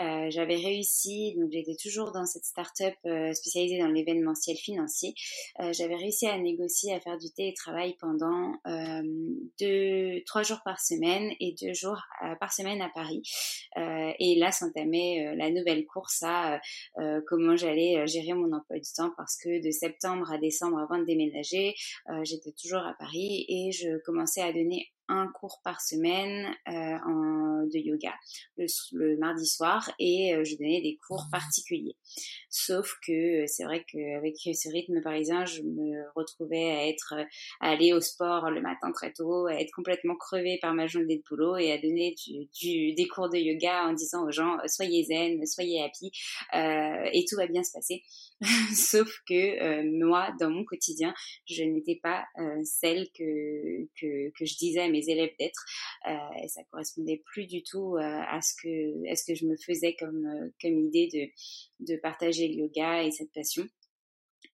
Euh, 0.00 0.28
j'avais 0.28 0.56
réussi, 0.56 1.34
donc 1.38 1.50
j'étais 1.50 1.76
toujours 1.82 2.12
dans 2.12 2.26
cette 2.26 2.44
start-up 2.44 2.94
spécialisée 3.32 3.78
dans 3.78 3.88
l'événementiel 3.88 4.56
financier. 4.58 5.14
j'avais 5.72 5.96
réussi 5.96 6.26
à 6.26 6.36
négocier, 6.38 6.92
à 6.92 7.00
faire 7.00 7.16
du 7.16 7.30
télétravail 7.30 7.96
pendant 7.98 8.52
deux, 9.58 10.22
trois 10.26 10.42
jours 10.42 10.60
par 10.64 10.80
semaine 10.80 11.32
et 11.40 11.54
deux 11.60 11.72
jours 11.72 12.02
par 12.40 12.52
semaine 12.52 12.82
à 12.82 12.90
Paris. 12.90 13.22
et 13.76 14.34
là 14.38 14.52
s'entamait 14.52 15.34
la 15.36 15.50
nouvelle 15.50 15.86
course 15.86 16.22
à 16.22 16.60
comment 17.26 17.56
j'allais 17.56 18.06
gérer 18.06 18.34
mon 18.34 18.52
emploi 18.52 18.78
du 18.78 18.92
temps 18.94 19.12
parce 19.16 19.36
que 19.36 19.62
de 19.64 19.70
septembre 19.70 20.30
à 20.30 20.38
décembre 20.38 20.78
avant 20.78 20.98
de 20.98 21.04
déménager, 21.04 21.74
j'étais 22.22 22.52
toujours 22.52 22.80
à 22.80 22.94
Paris 22.98 23.46
et 23.48 23.72
je 23.72 23.85
je 23.92 23.98
commençais 24.04 24.42
à 24.42 24.52
donner 24.52 24.86
un 25.08 25.28
cours 25.28 25.60
par 25.62 25.80
semaine 25.80 26.46
euh, 26.68 26.72
en, 26.72 27.66
de 27.66 27.78
yoga 27.78 28.12
le, 28.56 29.16
mardi 29.18 29.46
soir 29.46 29.90
et 29.98 30.34
euh, 30.34 30.44
je 30.44 30.56
donnais 30.56 30.80
des 30.80 30.98
cours 31.06 31.26
particuliers. 31.30 31.96
Sauf 32.50 32.94
que 33.06 33.42
euh, 33.42 33.46
c'est 33.46 33.64
vrai 33.64 33.84
qu'avec 33.90 34.36
ce 34.36 34.68
rythme 34.68 35.00
parisien, 35.02 35.44
je 35.44 35.62
me 35.62 36.04
retrouvais 36.14 36.70
à 36.70 36.88
être 36.88 37.14
à 37.60 37.70
aller 37.70 37.92
au 37.92 38.00
sport 38.00 38.50
le 38.50 38.60
matin 38.60 38.90
très 38.92 39.12
tôt, 39.12 39.46
à 39.46 39.54
être 39.54 39.72
complètement 39.72 40.16
crevée 40.16 40.58
par 40.60 40.74
ma 40.74 40.86
journée 40.86 41.18
de 41.18 41.22
boulot 41.28 41.56
et 41.56 41.72
à 41.72 41.78
donner 41.78 42.14
du, 42.60 42.94
des 42.94 43.08
cours 43.08 43.28
de 43.28 43.38
yoga 43.38 43.86
en 43.86 43.92
disant 43.92 44.26
aux 44.26 44.32
gens 44.32 44.56
soyez 44.66 45.04
zen, 45.04 45.44
soyez 45.46 45.82
happy 45.82 46.10
et 47.12 47.24
tout 47.28 47.36
va 47.36 47.46
bien 47.46 47.62
se 47.62 47.72
passer. 47.72 48.02
Sauf 48.74 49.20
que 49.28 49.82
moi, 49.98 50.34
dans 50.40 50.50
mon 50.50 50.64
quotidien, 50.64 51.14
je 51.46 51.62
n'étais 51.62 51.98
pas 52.02 52.24
celle 52.64 53.08
que, 53.12 53.86
que, 54.00 54.30
que 54.30 54.44
je 54.44 54.56
disais 54.56 54.80
à 54.80 54.88
mes 54.88 54.95
élèves 54.98 55.34
d'être. 55.38 55.64
Euh, 56.08 56.42
et 56.42 56.48
ça 56.48 56.62
correspondait 56.70 57.22
plus 57.24 57.46
du 57.46 57.62
tout 57.62 57.96
euh, 57.96 58.00
à 58.00 58.40
ce 58.42 58.54
que, 58.62 59.14
ce 59.14 59.24
que 59.24 59.34
je 59.34 59.46
me 59.46 59.56
faisais 59.56 59.94
comme, 59.98 60.26
euh, 60.26 60.48
comme 60.60 60.78
idée 60.78 61.08
de, 61.12 61.92
de 61.92 61.98
partager 61.98 62.48
le 62.48 62.54
yoga 62.54 63.02
et 63.02 63.10
cette 63.10 63.32
passion. 63.32 63.66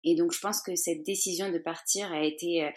Et 0.04 0.14
donc, 0.14 0.32
je 0.32 0.40
pense 0.40 0.62
que 0.62 0.74
cette 0.74 1.02
décision 1.04 1.50
de 1.52 1.58
partir 1.58 2.10
a 2.12 2.24
été 2.24 2.68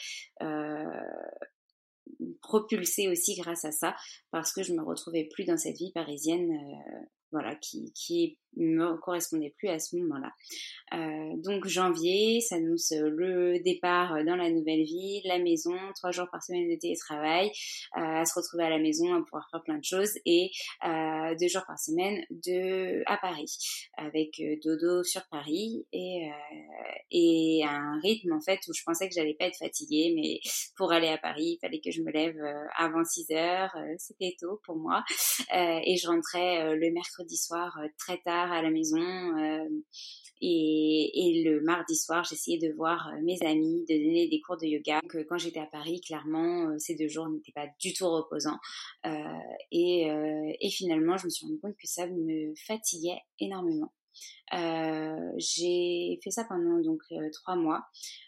propulsée 2.42 3.08
aussi 3.08 3.36
grâce 3.36 3.66
à 3.66 3.72
ça, 3.72 3.96
parce 4.30 4.54
que 4.54 4.62
je 4.62 4.74
me 4.74 4.84
retrouvais 4.84 5.24
plus 5.24 5.44
dans 5.44 5.58
cette 5.58 5.78
vie 5.78 5.92
parisienne, 5.92 6.56
voilà, 7.32 7.56
qui, 7.56 7.92
qui 7.94 8.38
me 8.58 8.98
correspondait 8.98 9.54
plus 9.58 9.70
à 9.70 9.80
ce 9.80 9.96
moment-là. 9.98 10.32
Euh, 10.94 11.34
donc 11.44 11.68
janvier 11.68 12.42
s'annonce 12.42 12.92
le 12.92 13.60
départ 13.64 14.24
dans 14.26 14.36
la 14.36 14.50
nouvelle 14.50 14.84
vie, 14.84 15.22
la 15.26 15.40
maison, 15.40 15.76
trois 15.96 16.12
jours 16.12 16.28
par 16.32 16.44
semaine 16.44 16.70
de 16.70 16.80
télétravail, 16.80 17.52
euh, 17.98 18.02
à 18.02 18.26
se 18.26 18.34
retrouver 18.38 18.64
à 18.64 18.70
la 18.70 18.80
maison, 18.80 19.14
à 19.14 19.22
pouvoir 19.22 19.48
faire 19.52 19.64
plein 19.64 19.78
de 19.78 19.84
choses 19.84 20.12
et 20.26 20.52
euh, 20.86 21.36
deux 21.40 21.48
jours 21.48 21.66
par 21.68 21.80
semaine 21.80 22.24
de 22.30 23.04
à 23.06 23.18
Paris 23.18 23.58
avec 23.98 24.40
euh, 24.40 24.56
dodo 24.64 25.04
sur 25.04 25.22
Paris 25.30 25.86
et 25.92 26.30
euh, 26.30 26.96
et 27.12 27.64
un 27.68 28.00
rythme 28.02 28.34
en 28.34 28.42
fait 28.42 28.60
où 28.68 28.74
je 28.74 28.84
pensais 28.84 29.08
que 29.08 29.14
j'allais 29.14 29.36
pas 29.38 29.46
être 29.46 29.58
fatiguée 29.58 30.14
mais 30.16 30.40
pour 30.76 30.92
aller 30.92 31.08
à 31.08 31.18
Paris 31.18 31.58
il 31.58 31.60
fallait 31.60 31.80
que 31.80 31.92
je 31.92 32.02
me 32.02 32.12
lève 32.12 32.38
euh, 32.38 32.66
avant 32.78 33.04
6 33.04 33.32
heures 33.32 33.76
c'était 33.98 34.36
tôt 34.40 34.60
pour 34.66 34.78
moi 34.78 35.04
et 35.54 35.96
je 35.98 36.08
rentrais 36.08 36.76
le 36.76 36.92
mercredi 36.92 37.38
soir 37.38 37.78
très 37.98 38.18
tard 38.20 38.45
à 38.52 38.62
la 38.62 38.70
maison. 38.70 39.00
Euh, 39.00 39.68
et, 40.42 41.44
le 41.46 41.62
mardi 41.62 41.96
soir, 41.96 42.24
j'essayais 42.30 42.60
de 42.60 42.74
voir 42.74 43.08
euh, 43.08 43.22
mes 43.24 43.42
amis, 43.44 43.86
de 43.90 43.96
donner 43.96 44.28
des 44.28 44.42
cours 44.42 44.58
de 44.58 44.66
yoga. 44.66 45.00
Que 45.10 45.24
quand 45.24 45.38
j'étais 45.38 45.60
à 45.60 45.66
Paris, 45.66 46.02
clairement, 46.02 46.70
euh, 46.70 46.78
ces 46.78 46.96
deux 46.96 47.08
jours 47.08 47.30
n'étaient 47.30 47.52
pas 47.54 47.68
du 47.80 47.94
tout 47.94 48.08
reposants. 48.10 48.60
et, 49.72 50.08
et 50.62 50.70
finalement, 50.70 51.18
je 51.18 51.26
me 51.26 51.30
suis 51.30 51.46
rendu 51.46 51.60
compte 51.60 51.76
que 51.76 51.88
ça 51.88 52.08
me 52.08 52.54
fatiguait 52.56 53.20
énormément. 53.40 53.92
Euh, 54.54 55.32
j'ai 55.38 56.20
fait 56.24 56.30
ça 56.30 56.44
pendant 56.44 56.80
donc 56.80 57.02
euh, 57.12 57.30
trois 57.32 57.56
mois. 57.56 57.86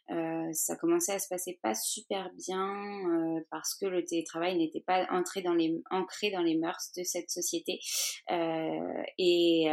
Euh, 0.09 0.50
ça 0.53 0.75
commençait 0.75 1.13
à 1.13 1.19
se 1.19 1.27
passer 1.27 1.59
pas 1.62 1.75
super 1.75 2.31
bien 2.33 3.43
parce 3.51 3.75
que 3.75 3.86
le 3.86 4.03
télétravail 4.03 4.57
n'était 4.57 4.81
pas 4.81 5.05
dans 5.43 5.53
les, 5.53 5.81
ancré 5.91 6.31
dans 6.31 6.41
les 6.41 6.57
mœurs 6.57 6.91
de 6.97 7.03
cette 7.03 7.29
société. 7.29 7.79
Et, 9.17 9.65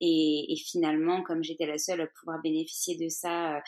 et, 0.00 0.52
et, 0.52 0.56
finalement, 0.56 1.22
comme 1.22 1.42
j'étais 1.42 1.66
la 1.66 1.78
seule 1.78 2.00
à 2.00 2.06
pouvoir 2.06 2.40
bénéficier 2.42 2.96
de 2.96 3.08
ça 3.08 3.62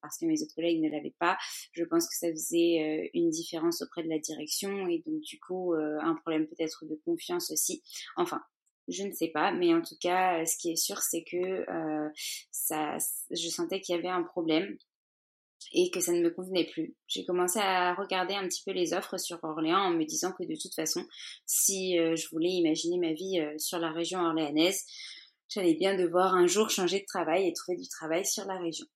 parce 0.00 0.18
que 0.18 0.26
mes 0.26 0.42
autres 0.42 0.54
collègues 0.54 0.82
ne 0.82 0.90
l'avaient 0.90 1.14
pas, 1.18 1.36
je 1.72 1.84
pense 1.84 2.08
que 2.08 2.14
ça 2.14 2.30
faisait 2.30 3.10
une 3.14 3.30
différence 3.30 3.82
auprès 3.82 4.02
de 4.02 4.08
la 4.08 4.18
direction 4.18 4.88
et 4.88 5.02
donc 5.06 5.20
du 5.20 5.38
coup 5.40 5.74
un 5.74 6.14
problème 6.16 6.46
peut-être 6.46 6.86
de 6.86 6.98
confiance 7.04 7.50
aussi. 7.50 7.82
Enfin, 8.16 8.42
je 8.90 9.04
ne 9.04 9.12
sais 9.12 9.28
pas, 9.28 9.52
mais 9.52 9.72
en 9.72 9.82
tout 9.82 9.96
cas, 10.00 10.44
ce 10.44 10.56
qui 10.56 10.72
est 10.72 10.76
sûr, 10.76 10.98
c'est 10.98 11.24
que 11.24 11.36
euh, 11.70 12.08
ça, 12.50 12.96
je 13.30 13.48
sentais 13.48 13.80
qu'il 13.80 13.94
y 13.94 13.98
avait 13.98 14.08
un 14.08 14.22
problème 14.22 14.76
et 15.72 15.90
que 15.90 16.00
ça 16.00 16.12
ne 16.12 16.22
me 16.22 16.30
convenait 16.30 16.64
plus. 16.64 16.96
J'ai 17.06 17.24
commencé 17.24 17.58
à 17.58 17.94
regarder 17.94 18.34
un 18.34 18.46
petit 18.48 18.62
peu 18.64 18.72
les 18.72 18.92
offres 18.92 19.18
sur 19.18 19.38
Orléans 19.42 19.78
en 19.78 19.90
me 19.90 20.04
disant 20.04 20.32
que 20.32 20.44
de 20.44 20.56
toute 20.60 20.74
façon, 20.74 21.04
si 21.46 21.98
euh, 21.98 22.16
je 22.16 22.28
voulais 22.30 22.50
imaginer 22.50 22.98
ma 22.98 23.12
vie 23.12 23.40
euh, 23.40 23.56
sur 23.58 23.78
la 23.78 23.92
région 23.92 24.20
orléanaise, 24.20 24.84
j'allais 25.48 25.74
bien 25.74 25.96
devoir 25.96 26.34
un 26.34 26.46
jour 26.46 26.70
changer 26.70 27.00
de 27.00 27.06
travail 27.06 27.46
et 27.46 27.52
trouver 27.52 27.76
du 27.76 27.88
travail 27.88 28.24
sur 28.24 28.44
la 28.46 28.58
région 28.58 28.86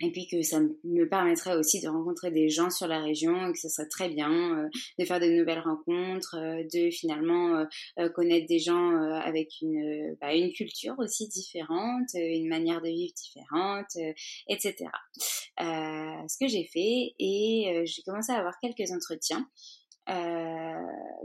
et 0.00 0.12
puis 0.12 0.26
que 0.26 0.42
ça 0.42 0.60
me 0.60 1.08
permettrait 1.08 1.56
aussi 1.56 1.80
de 1.80 1.88
rencontrer 1.88 2.30
des 2.30 2.48
gens 2.48 2.70
sur 2.70 2.86
la 2.86 3.00
région 3.00 3.52
que 3.52 3.58
ce 3.58 3.68
serait 3.68 3.88
très 3.88 4.08
bien 4.08 4.30
euh, 4.30 4.68
de 4.98 5.04
faire 5.04 5.20
de 5.20 5.26
nouvelles 5.26 5.60
rencontres, 5.60 6.36
euh, 6.36 6.62
de 6.72 6.90
finalement 6.90 7.66
euh, 7.98 8.08
connaître 8.10 8.46
des 8.46 8.58
gens 8.58 8.96
avec 9.20 9.48
une, 9.60 10.16
bah, 10.20 10.34
une 10.34 10.52
culture 10.52 10.94
aussi 10.98 11.28
différente, 11.28 12.08
une 12.14 12.48
manière 12.48 12.80
de 12.80 12.88
vivre 12.88 13.12
différente, 13.14 13.96
etc. 14.48 14.86
ce 15.58 16.38
que 16.38 16.48
j'ai 16.48 16.64
fait 16.64 17.14
et 17.18 17.82
j'ai 17.84 18.02
commencé 18.02 18.32
à 18.32 18.36
avoir 18.36 18.58
quelques 18.60 18.90
entretiens 18.92 19.08
euh, 19.38 19.42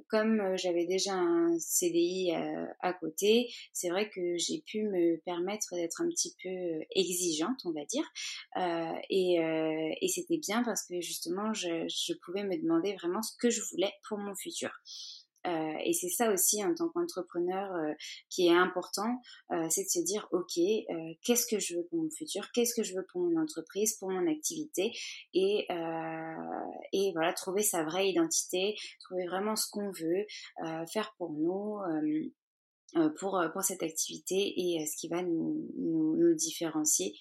comme 0.09 0.39
euh, 0.41 0.57
j'avais 0.57 0.85
déjà 0.85 1.13
un 1.13 1.57
CDI 1.59 2.33
euh, 2.35 2.65
à 2.81 2.93
côté, 2.93 3.51
c'est 3.71 3.89
vrai 3.89 4.09
que 4.09 4.37
j'ai 4.37 4.61
pu 4.61 4.83
me 4.83 5.17
permettre 5.21 5.75
d'être 5.75 6.01
un 6.01 6.07
petit 6.09 6.35
peu 6.43 6.83
exigeante, 6.95 7.61
on 7.65 7.71
va 7.71 7.85
dire. 7.85 8.05
et, 9.09 10.07
c'était 10.13 10.37
bien 10.37 10.63
parce 10.63 10.85
que 10.87 11.01
justement, 11.01 11.53
je 11.53 12.13
pouvais 12.23 12.43
me 12.43 12.61
demander 12.61 12.93
vraiment 12.93 13.21
ce 13.21 13.35
que 13.37 13.49
je 13.49 13.61
voulais 13.71 13.91
pour 14.07 14.19
mon 14.19 14.35
futur. 14.35 14.69
Euh, 15.45 15.73
et 15.83 15.93
c'est 15.93 16.09
ça 16.09 16.31
aussi 16.31 16.63
en 16.63 16.73
tant 16.73 16.89
qu'entrepreneur 16.89 17.73
euh, 17.75 17.93
qui 18.29 18.47
est 18.47 18.55
important, 18.55 19.19
euh, 19.51 19.67
c'est 19.69 19.83
de 19.83 19.89
se 19.89 19.99
dire 19.99 20.27
ok, 20.31 20.53
qu'est-ce 21.23 21.45
que 21.47 21.59
je 21.59 21.75
veux 21.75 21.83
pour 21.83 22.01
mon 22.01 22.09
futur, 22.09 22.51
qu'est-ce 22.53 22.73
que 22.73 22.83
je 22.83 22.95
veux 22.95 23.05
pour 23.11 23.21
mon 23.21 23.41
entreprise, 23.41 23.97
pour 23.97 24.09
mon 24.09 24.27
activité, 24.27 24.93
et 25.33 25.67
voilà 27.13 27.33
trouver 27.33 27.63
sa 27.63 27.83
vraie 27.83 28.09
identité, 28.09 28.75
trouver 29.01 29.25
vraiment 29.25 29.55
ce 29.55 29.69
qu'on 29.69 29.91
veut 29.91 30.25
faire 30.91 31.13
pour 31.17 31.31
nous. 31.31 31.79
pour, 33.19 33.43
pour 33.53 33.63
cette 33.63 33.83
activité 33.83 34.53
et 34.55 34.85
ce 34.85 34.95
qui 34.97 35.07
va 35.07 35.23
nous 35.23 36.33
différencier 36.35 37.17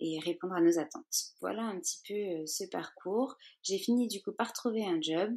et 0.00 0.18
répondre 0.20 0.54
à 0.54 0.60
nos 0.60 0.78
attentes. 0.78 1.34
Voilà 1.40 1.62
un 1.62 1.78
petit 1.78 2.00
peu 2.06 2.46
ce 2.46 2.64
parcours. 2.70 3.36
J'ai 3.62 3.78
fini 3.78 4.08
du 4.08 4.22
coup 4.22 4.32
par 4.32 4.52
trouver 4.52 4.84
un 4.84 5.00
job 5.00 5.30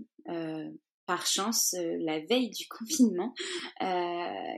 par 1.08 1.26
chance, 1.26 1.74
euh, 1.74 1.98
la 2.02 2.20
veille 2.20 2.50
du 2.50 2.68
confinement, 2.70 3.34
euh, 3.82 3.86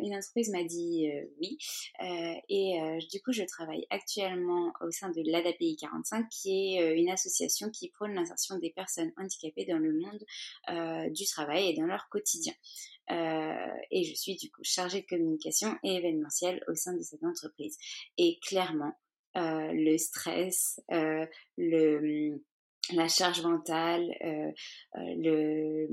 une 0.01 0.15
entreprise 0.15 0.49
m'a 0.49 0.63
dit 0.63 1.09
euh, 1.09 1.23
oui. 1.39 1.57
et 2.49 2.79
du 3.09 3.21
coup, 3.21 3.31
je 3.31 3.43
travaille 3.43 3.85
actuellement 3.89 4.73
au 4.81 4.91
sein 4.91 5.09
de 5.09 5.21
l'ADAPI 5.25 5.77
45, 5.79 6.27
qui 6.29 6.75
est 6.75 6.97
une 6.97 7.09
association 7.09 7.69
qui 7.69 7.89
prône 7.89 8.13
l'insertion 8.13 8.57
des 8.57 8.71
personnes 8.71 9.11
handicapées 9.17 9.65
dans 9.65 9.77
le 9.77 9.93
monde 9.93 11.13
du 11.13 11.25
travail 11.25 11.69
et 11.69 11.73
dans 11.75 11.85
leur 11.85 12.09
quotidien. 12.09 12.53
et 13.09 14.03
je 14.03 14.15
suis 14.15 14.35
du 14.35 14.49
coup 14.49 14.63
chargée 14.63 15.01
de 15.01 15.05
communication 15.05 15.77
et 15.83 15.95
événementielle 15.95 16.63
au 16.67 16.73
sein 16.73 16.93
de 16.93 17.01
cette 17.01 17.23
entreprise. 17.23 17.77
Et 18.17 18.39
clairement, 18.41 18.93
le 19.35 19.97
stress, 19.97 20.79
le 20.89 22.41
la 22.93 23.07
charge 23.07 23.41
mentale, 23.41 24.09
euh, 24.23 24.51
euh, 24.97 25.15
le, 25.17 25.87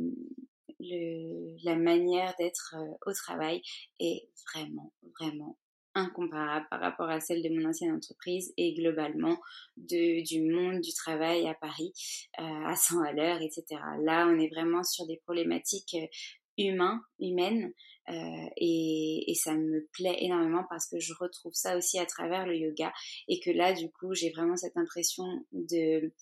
le, 0.80 1.56
la 1.64 1.76
manière 1.76 2.34
d'être 2.38 2.74
euh, 2.76 2.94
au 3.06 3.12
travail 3.12 3.62
est 4.00 4.28
vraiment, 4.52 4.92
vraiment 5.18 5.58
incomparable 5.94 6.66
par 6.68 6.80
rapport 6.80 7.08
à 7.08 7.20
celle 7.20 7.42
de 7.42 7.48
mon 7.48 7.68
ancienne 7.68 7.94
entreprise 7.94 8.52
et 8.58 8.74
globalement 8.74 9.38
de, 9.78 10.22
du 10.22 10.42
monde 10.42 10.82
du 10.82 10.92
travail 10.92 11.48
à 11.48 11.54
Paris 11.54 11.92
à 12.36 12.76
100 12.76 13.00
à 13.00 13.12
l'heure, 13.12 13.40
etc. 13.40 13.64
Là, 14.02 14.28
on 14.28 14.38
est 14.38 14.50
vraiment 14.50 14.82
sur 14.82 15.06
des 15.06 15.16
problématiques 15.24 15.96
humaines, 16.58 17.00
humaines, 17.18 17.72
euh, 18.08 18.48
et, 18.56 19.30
et, 19.30 19.34
ça 19.34 19.54
me 19.54 19.84
plaît 19.92 20.16
énormément 20.20 20.64
parce 20.70 20.88
que 20.88 21.00
je 21.00 21.12
retrouve 21.18 21.54
ça 21.54 21.76
aussi 21.76 21.98
à 21.98 22.06
travers 22.06 22.46
le 22.46 22.56
yoga 22.56 22.92
et 23.26 23.40
que 23.40 23.50
là, 23.50 23.72
du 23.72 23.90
coup, 23.90 24.14
j'ai 24.14 24.30
vraiment 24.30 24.56
cette 24.56 24.76
impression 24.76 25.24
de 25.52 26.12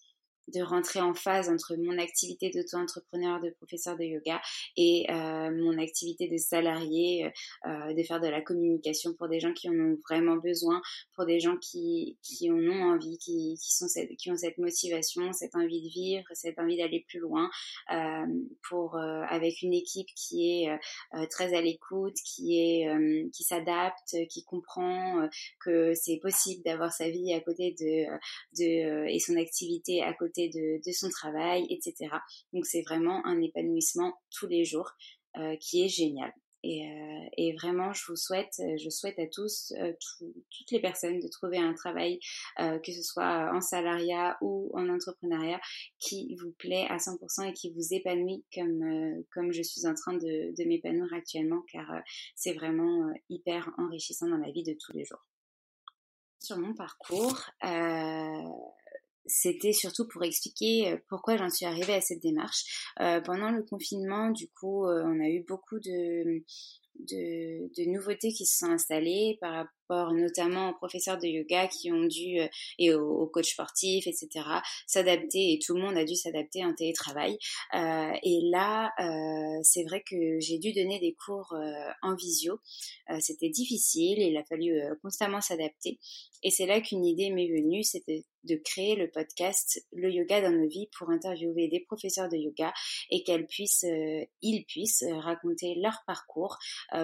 de 0.48 0.62
rentrer 0.62 1.00
en 1.00 1.14
phase 1.14 1.48
entre 1.48 1.76
mon 1.76 1.98
activité 1.98 2.50
d'auto-entrepreneur, 2.50 3.40
de 3.40 3.50
professeur 3.50 3.96
de 3.96 4.04
yoga 4.04 4.40
et 4.76 5.06
euh, 5.10 5.50
mon 5.50 5.78
activité 5.78 6.28
de 6.28 6.36
salarié, 6.36 7.30
euh, 7.66 7.94
de 7.94 8.02
faire 8.02 8.20
de 8.20 8.28
la 8.28 8.42
communication 8.42 9.14
pour 9.14 9.28
des 9.28 9.40
gens 9.40 9.52
qui 9.52 9.68
en 9.68 9.74
ont 9.74 9.98
vraiment 10.08 10.36
besoin, 10.36 10.82
pour 11.14 11.24
des 11.24 11.40
gens 11.40 11.56
qui, 11.56 12.18
qui 12.22 12.50
en 12.50 12.58
ont 12.58 12.92
envie, 12.92 13.18
qui, 13.18 13.58
qui, 13.60 13.74
sont 13.74 13.86
qui 14.18 14.30
ont 14.30 14.36
cette 14.36 14.58
motivation, 14.58 15.32
cette 15.32 15.54
envie 15.54 15.82
de 15.82 15.88
vivre, 15.88 16.24
cette 16.32 16.58
envie 16.58 16.76
d'aller 16.76 17.04
plus 17.08 17.20
loin, 17.20 17.50
euh, 17.92 18.26
pour 18.68 18.96
avec 18.96 19.62
une 19.62 19.72
équipe 19.72 20.08
qui 20.14 20.64
est 20.64 21.28
très 21.30 21.54
à 21.54 21.60
l'écoute, 21.60 22.16
qui 22.24 22.58
est 22.58 23.30
qui 23.32 23.44
s'adapte, 23.44 24.16
qui 24.28 24.44
comprend 24.44 25.28
que 25.60 25.94
c'est 25.94 26.18
possible 26.18 26.62
d'avoir 26.64 26.92
sa 26.92 27.08
vie 27.08 27.32
à 27.32 27.40
côté 27.40 27.74
de, 27.78 28.06
de 28.58 29.08
et 29.08 29.18
son 29.18 29.36
activité 29.36 30.02
à 30.02 30.12
côté 30.12 30.33
de, 30.36 30.92
son 30.92 31.08
travail, 31.08 31.66
etc. 31.70 32.10
Donc 32.52 32.66
c'est 32.66 32.82
vraiment 32.82 33.24
un 33.26 33.40
épanouissement 33.40 34.14
tous 34.30 34.46
les 34.46 34.64
jours 34.64 34.92
euh, 35.36 35.56
qui 35.56 35.84
est 35.84 35.88
génial. 35.88 36.32
Euh, 36.64 37.28
et, 37.36 37.54
vraiment, 37.60 37.92
je 37.92 38.02
vous 38.08 38.16
souhaite, 38.16 38.54
je 38.58 38.88
souhaite 38.88 39.18
à 39.18 39.26
tous, 39.26 39.74
euh, 39.78 39.92
toutes 40.18 40.70
les 40.70 40.80
personnes, 40.80 41.20
de 41.20 41.28
trouver 41.28 41.58
un 41.58 41.74
travail, 41.74 42.18
que 42.58 42.90
ce 42.90 43.02
soit 43.02 43.50
en 43.52 43.60
salariat 43.60 44.38
ou 44.40 44.70
en 44.72 44.88
entrepreneuriat, 44.88 45.60
qui 45.98 46.34
vous 46.40 46.52
plaît 46.52 46.86
à 46.88 46.96
100% 46.96 47.50
et 47.50 47.52
qui 47.52 47.70
vous 47.72 47.92
épanouit 47.92 48.44
comme, 48.54 49.52
je 49.52 49.62
suis 49.62 49.86
en 49.86 49.94
train 49.94 50.14
de 50.14 50.64
m'épanouir 50.66 51.12
actuellement, 51.12 51.60
car 51.70 51.86
c'est 52.34 52.54
vraiment 52.54 53.12
hyper 53.28 53.70
enrichissant 53.76 54.28
dans 54.28 54.38
la 54.38 54.50
vie 54.50 54.64
de 54.64 54.74
tous 54.80 54.92
les 54.92 55.04
jours. 55.04 55.26
Sur 56.40 56.58
mon 56.58 56.74
parcours, 56.74 57.42
c'était 59.26 59.72
surtout 59.72 60.06
pour 60.06 60.22
expliquer 60.24 60.92
euh, 60.92 60.96
pourquoi 61.08 61.36
j'en 61.36 61.50
suis 61.50 61.66
arrivée 61.66 61.94
à 61.94 62.00
cette 62.00 62.20
démarche. 62.20 62.92
Euh, 63.00 63.20
pendant 63.20 63.50
le 63.50 63.62
confinement, 63.62 64.30
du 64.30 64.48
coup, 64.48 64.86
euh, 64.86 65.02
on 65.04 65.20
a 65.20 65.28
eu 65.28 65.44
beaucoup 65.46 65.78
de, 65.80 66.42
nouveautés 67.86 68.32
qui 68.32 68.46
se 68.46 68.58
sont 68.58 68.70
installées 68.70 69.38
par 69.40 69.66
notamment 69.90 70.70
aux 70.70 70.74
professeurs 70.74 71.18
de 71.18 71.26
yoga 71.26 71.68
qui 71.68 71.92
ont 71.92 72.04
dû, 72.04 72.40
euh, 72.40 72.48
et 72.78 72.94
aux, 72.94 73.26
coachs 73.26 73.46
sportifs, 73.46 74.06
etc., 74.06 74.28
s'adapter, 74.86 75.52
et 75.52 75.58
tout 75.64 75.74
le 75.74 75.82
monde 75.82 75.96
a 75.96 76.04
dû 76.04 76.14
s'adapter 76.14 76.64
en 76.64 76.74
télétravail. 76.74 77.38
Euh, 77.74 78.12
et 78.22 78.40
là, 78.50 78.92
euh, 79.00 79.60
c'est 79.62 79.84
vrai 79.84 80.02
que 80.08 80.38
j'ai 80.40 80.58
dû 80.58 80.72
donner 80.72 80.98
des 81.00 81.14
cours 81.14 81.54
en 82.02 82.14
visio. 82.14 82.58
C'était 83.20 83.48
difficile, 83.48 84.18
il 84.18 84.36
a 84.36 84.44
fallu 84.44 84.80
constamment 85.02 85.40
s'adapter. 85.40 85.98
Et 86.42 86.50
c'est 86.50 86.66
là 86.66 86.80
qu'une 86.80 87.04
idée 87.04 87.30
m'est 87.30 87.48
venue, 87.48 87.82
c'était 87.82 88.24
de 88.44 88.56
créer 88.56 88.96
le 88.96 89.10
podcast 89.10 89.82
Le 89.92 90.10
Yoga 90.10 90.42
dans 90.42 90.50
nos 90.50 90.68
vies 90.68 90.88
pour 90.98 91.08
interviewer 91.10 91.68
des 91.68 91.80
professeurs 91.80 92.28
de 92.28 92.36
yoga 92.36 92.74
et 93.10 93.22
qu'elles 93.22 93.46
puissent, 93.46 93.86
ils 94.42 94.64
puissent 94.64 95.04
raconter 95.20 95.74
leur 95.76 96.02
parcours 96.06 96.58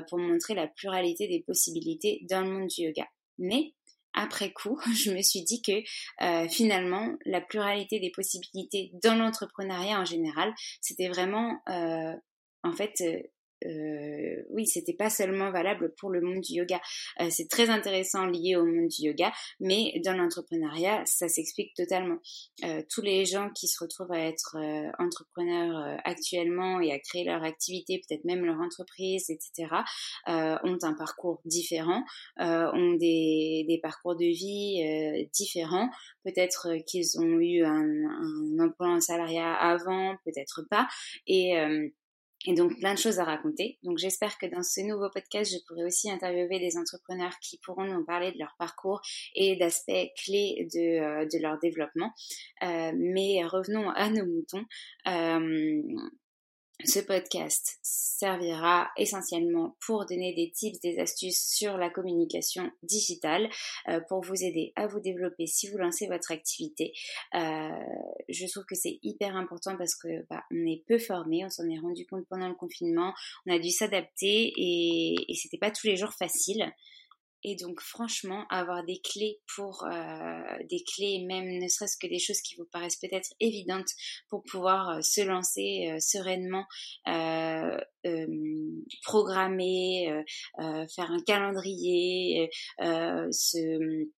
pour 0.08 0.18
montrer 0.18 0.54
la 0.54 0.66
pluralité 0.66 1.28
des 1.28 1.40
possibilités 1.40 2.20
dans 2.28 2.42
le 2.42 2.50
monde 2.50 2.69
yoga. 2.78 3.06
Mais 3.38 3.74
après 4.12 4.52
coup, 4.52 4.78
je 4.94 5.12
me 5.12 5.22
suis 5.22 5.42
dit 5.42 5.62
que 5.62 5.82
euh, 6.24 6.48
finalement, 6.48 7.14
la 7.24 7.40
pluralité 7.40 8.00
des 8.00 8.10
possibilités 8.10 8.90
dans 9.02 9.14
l'entrepreneuriat 9.14 10.00
en 10.00 10.04
général, 10.04 10.52
c'était 10.80 11.08
vraiment 11.08 11.60
euh, 11.68 12.14
en 12.62 12.72
fait 12.72 12.94
euh, 13.00 13.20
euh, 13.66 14.42
oui, 14.50 14.66
c'était 14.66 14.94
pas 14.94 15.10
seulement 15.10 15.50
valable 15.50 15.94
pour 15.98 16.10
le 16.10 16.20
monde 16.20 16.40
du 16.40 16.54
yoga. 16.54 16.80
Euh, 17.20 17.28
c'est 17.30 17.48
très 17.48 17.70
intéressant 17.70 18.26
lié 18.26 18.56
au 18.56 18.64
monde 18.64 18.88
du 18.88 19.06
yoga, 19.06 19.32
mais 19.60 20.00
dans 20.04 20.16
l'entrepreneuriat, 20.16 21.02
ça 21.06 21.28
s'explique 21.28 21.74
totalement. 21.74 22.18
Euh, 22.64 22.82
tous 22.90 23.02
les 23.02 23.24
gens 23.24 23.50
qui 23.50 23.68
se 23.68 23.82
retrouvent 23.82 24.12
à 24.12 24.18
être 24.18 24.56
euh, 24.56 24.90
entrepreneurs 24.98 25.76
euh, 25.76 25.96
actuellement 26.04 26.80
et 26.80 26.92
à 26.92 26.98
créer 26.98 27.24
leur 27.24 27.42
activité, 27.42 28.00
peut-être 28.06 28.24
même 28.24 28.44
leur 28.44 28.60
entreprise, 28.60 29.30
etc., 29.30 29.68
ont 30.26 30.78
un 30.82 30.94
parcours 30.94 31.40
différent, 31.44 32.02
ont 32.38 32.92
des, 32.94 33.64
des, 33.68 33.78
parcours 33.82 34.16
de 34.16 34.24
vie 34.24 35.28
différents. 35.32 35.88
Peut-être 36.24 36.68
qu'ils 36.86 37.18
ont 37.18 37.38
eu 37.40 37.64
un, 37.64 37.84
un, 37.84 38.64
emploi 38.64 38.88
en 38.88 39.00
salariat 39.00 39.52
avant, 39.54 40.16
peut-être 40.24 40.62
pas, 40.70 40.88
et 41.26 41.54
et 42.46 42.54
donc 42.54 42.78
plein 42.78 42.94
de 42.94 42.98
choses 42.98 43.18
à 43.18 43.24
raconter. 43.24 43.78
Donc 43.82 43.98
j'espère 43.98 44.38
que 44.38 44.46
dans 44.46 44.62
ce 44.62 44.80
nouveau 44.80 45.10
podcast, 45.10 45.52
je 45.52 45.58
pourrai 45.66 45.84
aussi 45.84 46.10
interviewer 46.10 46.58
des 46.58 46.76
entrepreneurs 46.78 47.38
qui 47.40 47.58
pourront 47.58 47.84
nous 47.84 48.04
parler 48.04 48.32
de 48.32 48.38
leur 48.38 48.54
parcours 48.58 49.00
et 49.34 49.56
d'aspects 49.56 50.10
clés 50.24 50.68
de, 50.72 51.00
euh, 51.00 51.26
de 51.26 51.38
leur 51.38 51.58
développement. 51.58 52.12
Euh, 52.62 52.92
mais 52.96 53.44
revenons 53.44 53.90
à 53.90 54.08
nos 54.08 54.24
moutons. 54.24 54.64
Euh, 55.08 55.82
ce 56.84 57.00
podcast 57.00 57.78
servira 57.82 58.90
essentiellement 58.96 59.76
pour 59.84 60.06
donner 60.06 60.34
des 60.34 60.50
tips, 60.50 60.80
des 60.80 60.98
astuces 60.98 61.42
sur 61.54 61.76
la 61.76 61.90
communication 61.90 62.70
digitale, 62.82 63.48
euh, 63.88 64.00
pour 64.08 64.20
vous 64.20 64.44
aider 64.44 64.72
à 64.76 64.86
vous 64.86 65.00
développer 65.00 65.46
si 65.46 65.68
vous 65.70 65.78
lancez 65.78 66.06
votre 66.06 66.30
activité. 66.30 66.92
Euh, 67.34 67.68
je 68.28 68.46
trouve 68.46 68.64
que 68.64 68.74
c'est 68.74 68.98
hyper 69.02 69.36
important 69.36 69.76
parce 69.76 69.94
que 69.94 70.26
bah, 70.28 70.44
on 70.50 70.66
est 70.66 70.84
peu 70.86 70.98
formé, 70.98 71.44
on 71.44 71.50
s'en 71.50 71.68
est 71.68 71.78
rendu 71.78 72.06
compte 72.06 72.26
pendant 72.28 72.48
le 72.48 72.54
confinement, 72.54 73.14
on 73.46 73.54
a 73.54 73.58
dû 73.58 73.70
s'adapter 73.70 74.52
et, 74.56 75.16
et 75.28 75.34
c'était 75.34 75.58
pas 75.58 75.70
tous 75.70 75.86
les 75.86 75.96
jours 75.96 76.12
facile. 76.12 76.70
Et 77.42 77.56
donc 77.56 77.80
franchement, 77.80 78.46
avoir 78.50 78.84
des 78.84 79.00
clés 79.00 79.40
pour 79.54 79.84
euh, 79.84 80.42
des 80.68 80.82
clés, 80.84 81.24
même 81.26 81.58
ne 81.58 81.68
serait-ce 81.68 81.96
que 81.96 82.06
des 82.06 82.18
choses 82.18 82.40
qui 82.42 82.54
vous 82.56 82.66
paraissent 82.66 82.98
peut-être 82.98 83.32
évidentes 83.40 83.90
pour 84.28 84.42
pouvoir 84.42 84.90
euh, 84.90 85.00
se 85.00 85.22
lancer 85.22 85.90
euh, 85.90 85.98
sereinement, 86.00 86.66
programmer, 89.02 90.24
faire 90.58 91.10
un 91.10 91.22
calendrier, 91.26 92.50
se 92.78 94.08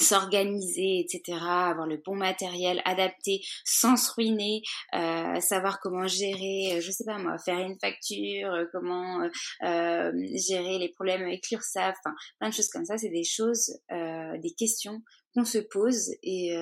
s'organiser, 0.00 1.00
etc., 1.00 1.38
avoir 1.40 1.86
le 1.86 2.00
bon 2.04 2.16
matériel 2.16 2.82
adapté 2.84 3.40
sans 3.64 3.96
se 3.96 4.12
ruiner, 4.12 4.62
euh, 4.94 5.40
savoir 5.40 5.80
comment 5.80 6.06
gérer, 6.06 6.74
euh, 6.74 6.80
je 6.80 6.90
sais 6.90 7.04
pas 7.04 7.18
moi, 7.18 7.38
faire 7.38 7.58
une 7.58 7.78
facture, 7.78 8.52
euh, 8.52 8.64
comment 8.72 9.28
gérer 9.62 10.78
les 10.78 10.90
problèmes 10.94 11.22
avec 11.22 11.50
l'URSSAF, 11.50 11.96
enfin 12.04 12.14
plein 12.38 12.48
de 12.48 12.54
choses 12.54 12.68
comme 12.68 12.84
ça, 12.84 12.96
c'est 12.96 13.10
des 13.10 13.24
choses, 13.24 13.78
des 13.90 14.54
questions 14.56 15.02
qu'on 15.34 15.44
se 15.44 15.58
pose 15.58 16.10
et 16.22 16.54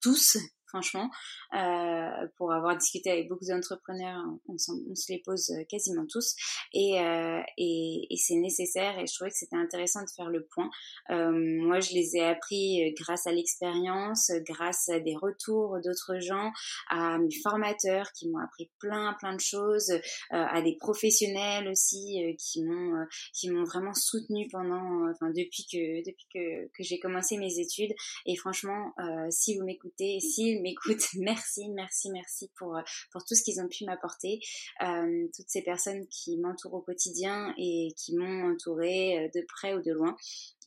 tous 0.00 0.36
franchement. 0.72 1.10
Euh, 1.54 2.26
pour 2.36 2.52
avoir 2.52 2.76
discuté 2.76 3.10
avec 3.10 3.28
beaucoup 3.28 3.44
d'entrepreneurs, 3.44 4.24
on, 4.48 4.56
se 4.56 5.12
les 5.12 5.22
pose 5.24 5.50
euh, 5.50 5.64
quasiment 5.68 6.06
tous. 6.08 6.34
Et, 6.72 6.98
euh, 6.98 7.40
et, 7.58 8.06
et 8.10 8.16
c'est 8.16 8.36
nécessaire 8.36 8.98
et 8.98 9.06
je 9.06 9.14
trouvais 9.14 9.30
que 9.30 9.36
c'était 9.36 9.56
intéressant 9.56 10.00
de 10.02 10.10
faire 10.16 10.30
le 10.30 10.46
point. 10.46 10.70
Euh, 11.10 11.30
moi, 11.32 11.80
je 11.80 11.92
les 11.92 12.16
ai 12.16 12.24
appris 12.24 12.82
euh, 12.82 12.92
grâce 12.98 13.26
à 13.26 13.32
l'expérience, 13.32 14.30
grâce 14.46 14.88
à 14.88 15.00
des 15.00 15.14
retours 15.14 15.78
d'autres 15.84 16.18
gens, 16.20 16.50
à 16.88 17.18
mes 17.18 17.34
formateurs 17.42 18.12
qui 18.12 18.28
m'ont 18.28 18.38
appris 18.38 18.70
plein, 18.78 19.14
plein 19.18 19.34
de 19.34 19.40
choses, 19.40 19.90
euh, 19.90 19.98
à 20.30 20.62
des 20.62 20.76
professionnels 20.76 21.68
aussi 21.68 22.20
qui 22.38 22.64
m'ont 22.64 23.06
qui 23.34 23.50
m'ont 23.50 23.64
vraiment 23.64 23.94
soutenu 23.94 24.48
pendant, 24.50 25.10
enfin 25.10 25.30
depuis 25.30 25.66
que 25.70 26.04
depuis 26.04 26.26
que, 26.32 26.66
que 26.66 26.82
j'ai 26.82 26.98
commencé 26.98 27.36
mes 27.36 27.58
études. 27.58 27.92
Et 28.26 28.36
franchement, 28.36 28.92
si 29.30 29.56
vous 29.56 29.64
m'écoutez, 29.64 30.20
si 30.20 30.60
m'écoutent, 30.62 31.08
merci, 31.18 31.68
merci, 31.70 32.10
merci 32.10 32.50
pour, 32.56 32.76
euh, 32.76 32.82
pour 33.10 33.24
tout 33.24 33.34
ce 33.34 33.42
qu'ils 33.42 33.60
ont 33.60 33.68
pu 33.68 33.84
m'apporter. 33.84 34.40
Euh, 34.82 35.28
toutes 35.36 35.48
ces 35.48 35.62
personnes 35.62 36.06
qui 36.08 36.38
m'entourent 36.38 36.74
au 36.74 36.80
quotidien 36.80 37.54
et 37.58 37.88
qui 37.96 38.16
m'ont 38.16 38.52
entouré 38.52 39.18
euh, 39.18 39.28
de 39.34 39.44
près 39.46 39.74
ou 39.74 39.82
de 39.82 39.92
loin. 39.92 40.16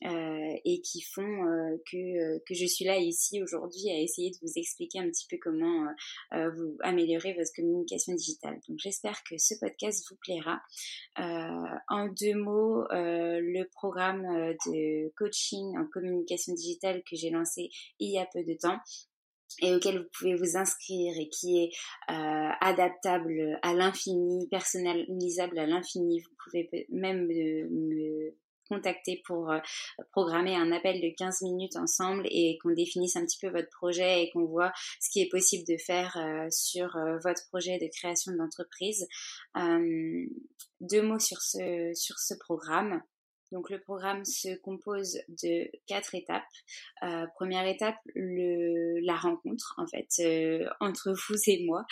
Et 0.02 0.82
qui 0.82 1.00
font 1.00 1.78
que, 1.90 2.38
que 2.44 2.54
je 2.54 2.66
suis 2.66 2.84
là 2.84 2.98
ici 2.98 3.42
aujourd'hui 3.42 3.88
à 3.88 3.98
essayer 3.98 4.30
de 4.30 4.36
vous 4.42 4.52
expliquer 4.56 4.98
un 4.98 5.08
petit 5.08 5.26
peu 5.26 5.38
comment 5.40 5.86
vous 6.32 6.76
améliorer 6.82 7.32
votre 7.32 7.50
communication 7.56 8.12
digitale. 8.12 8.60
Donc 8.68 8.78
j'espère 8.78 9.24
que 9.24 9.38
ce 9.38 9.54
podcast 9.58 10.04
vous 10.10 10.16
plaira. 10.16 10.60
en 11.16 12.08
deux 12.08 12.34
mots, 12.34 12.84
le 12.90 13.64
programme 13.70 14.22
de 14.66 15.10
coaching 15.16 15.78
en 15.78 15.86
communication 15.86 16.52
digitale 16.52 17.02
que 17.02 17.16
j'ai 17.16 17.30
lancé 17.30 17.70
il 17.98 18.10
y 18.10 18.18
a 18.18 18.26
peu 18.26 18.44
de 18.44 18.52
temps 18.52 18.78
et 19.62 19.74
auquel 19.74 19.98
vous 19.98 20.08
pouvez 20.16 20.34
vous 20.34 20.56
inscrire 20.56 21.14
et 21.18 21.28
qui 21.28 21.64
est 21.64 21.70
euh, 22.10 22.50
adaptable 22.60 23.58
à 23.62 23.74
l'infini, 23.74 24.48
personnalisable 24.48 25.58
à 25.58 25.66
l'infini. 25.66 26.20
Vous 26.20 26.34
pouvez 26.44 26.86
même 26.90 27.26
me, 27.26 28.34
contacter 28.68 29.22
pour 29.24 29.50
euh, 29.50 29.58
programmer 30.12 30.54
un 30.54 30.72
appel 30.72 31.00
de 31.00 31.14
15 31.16 31.42
minutes 31.42 31.76
ensemble 31.76 32.26
et 32.30 32.58
qu'on 32.62 32.72
définisse 32.72 33.16
un 33.16 33.24
petit 33.24 33.38
peu 33.40 33.48
votre 33.48 33.70
projet 33.70 34.24
et 34.24 34.30
qu'on 34.30 34.44
voit 34.44 34.72
ce 35.00 35.10
qui 35.10 35.20
est 35.20 35.28
possible 35.28 35.64
de 35.68 35.76
faire 35.76 36.16
euh, 36.16 36.48
sur 36.50 36.96
euh, 36.96 37.18
votre 37.22 37.46
projet 37.48 37.78
de 37.78 37.88
création 37.88 38.32
d'entreprise. 38.32 39.06
deux 40.80 41.02
mots 41.02 41.18
sur 41.18 41.40
ce, 41.40 41.92
sur 41.94 42.18
ce 42.18 42.34
programme. 42.34 43.02
Donc 43.52 43.70
le 43.70 43.80
programme 43.80 44.24
se 44.24 44.56
compose 44.56 45.18
de 45.28 45.70
quatre 45.86 46.14
étapes. 46.14 46.42
Euh, 47.02 47.26
première 47.36 47.66
étape, 47.66 47.96
le, 48.14 49.00
la 49.04 49.16
rencontre 49.16 49.74
en 49.78 49.86
fait 49.86 50.08
euh, 50.20 50.66
entre 50.80 51.12
vous 51.12 51.36
et 51.46 51.64
moi. 51.64 51.84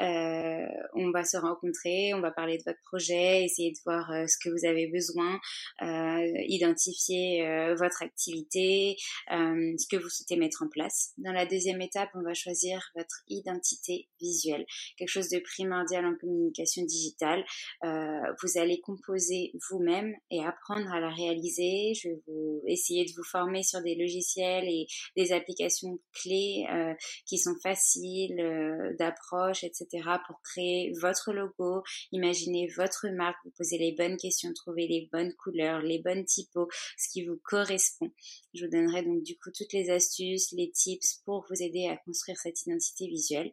Euh, 0.00 0.66
on 0.94 1.10
va 1.10 1.24
se 1.24 1.36
rencontrer, 1.36 2.14
on 2.14 2.20
va 2.20 2.30
parler 2.30 2.58
de 2.58 2.62
votre 2.64 2.80
projet, 2.84 3.44
essayer 3.44 3.72
de 3.72 3.78
voir 3.84 4.10
euh, 4.10 4.26
ce 4.26 4.36
que 4.42 4.50
vous 4.50 4.66
avez 4.66 4.88
besoin, 4.88 5.38
euh, 5.82 6.42
identifier 6.48 7.46
euh, 7.46 7.74
votre 7.74 8.02
activité, 8.02 8.96
ce 9.28 9.86
que 9.90 9.96
vous 9.96 10.08
souhaitez 10.08 10.36
mettre 10.36 10.62
en 10.62 10.68
place. 10.68 11.12
Dans 11.18 11.32
la 11.32 11.46
deuxième 11.46 11.80
étape, 11.80 12.10
on 12.14 12.22
va 12.22 12.34
choisir 12.34 12.80
votre 12.96 13.22
identité 13.28 14.08
visuelle, 14.20 14.64
quelque 14.96 15.08
chose 15.08 15.28
de 15.28 15.38
primordial 15.40 16.06
en 16.06 16.14
communication 16.14 16.84
digitale. 16.84 17.44
vous 17.82 18.58
allez 18.58 18.80
composer 18.80 19.52
vous-même 19.70 20.14
et 20.30 20.44
apprendre 20.44 20.92
à 20.92 21.00
réaliser. 21.10 21.94
Je 21.94 22.08
vais 22.08 22.72
essayer 22.72 23.04
de 23.04 23.12
vous 23.16 23.24
former 23.24 23.62
sur 23.62 23.82
des 23.82 23.94
logiciels 23.94 24.64
et 24.68 24.86
des 25.16 25.32
applications 25.32 25.98
clés 26.12 26.66
euh, 26.70 26.94
qui 27.26 27.38
sont 27.38 27.54
faciles 27.62 28.40
euh, 28.40 28.94
d'approche, 28.98 29.64
etc. 29.64 29.86
pour 30.26 30.40
créer 30.42 30.92
votre 31.00 31.32
logo, 31.32 31.82
imaginer 32.12 32.68
votre 32.76 33.08
marque, 33.08 33.38
vous 33.44 33.52
poser 33.56 33.78
les 33.78 33.92
bonnes 33.92 34.16
questions, 34.16 34.52
trouver 34.54 34.86
les 34.86 35.08
bonnes 35.12 35.34
couleurs, 35.34 35.80
les 35.82 35.98
bonnes 35.98 36.24
typos, 36.24 36.68
ce 36.96 37.10
qui 37.12 37.24
vous 37.24 37.40
correspond. 37.44 38.10
Je 38.54 38.64
vous 38.64 38.70
donnerai 38.70 39.02
donc 39.02 39.22
du 39.22 39.36
coup 39.38 39.50
toutes 39.56 39.72
les 39.72 39.90
astuces, 39.90 40.52
les 40.52 40.70
tips 40.70 41.22
pour 41.24 41.44
vous 41.48 41.62
aider 41.62 41.86
à 41.86 41.96
construire 41.96 42.38
cette 42.38 42.60
identité 42.62 43.06
visuelle. 43.06 43.52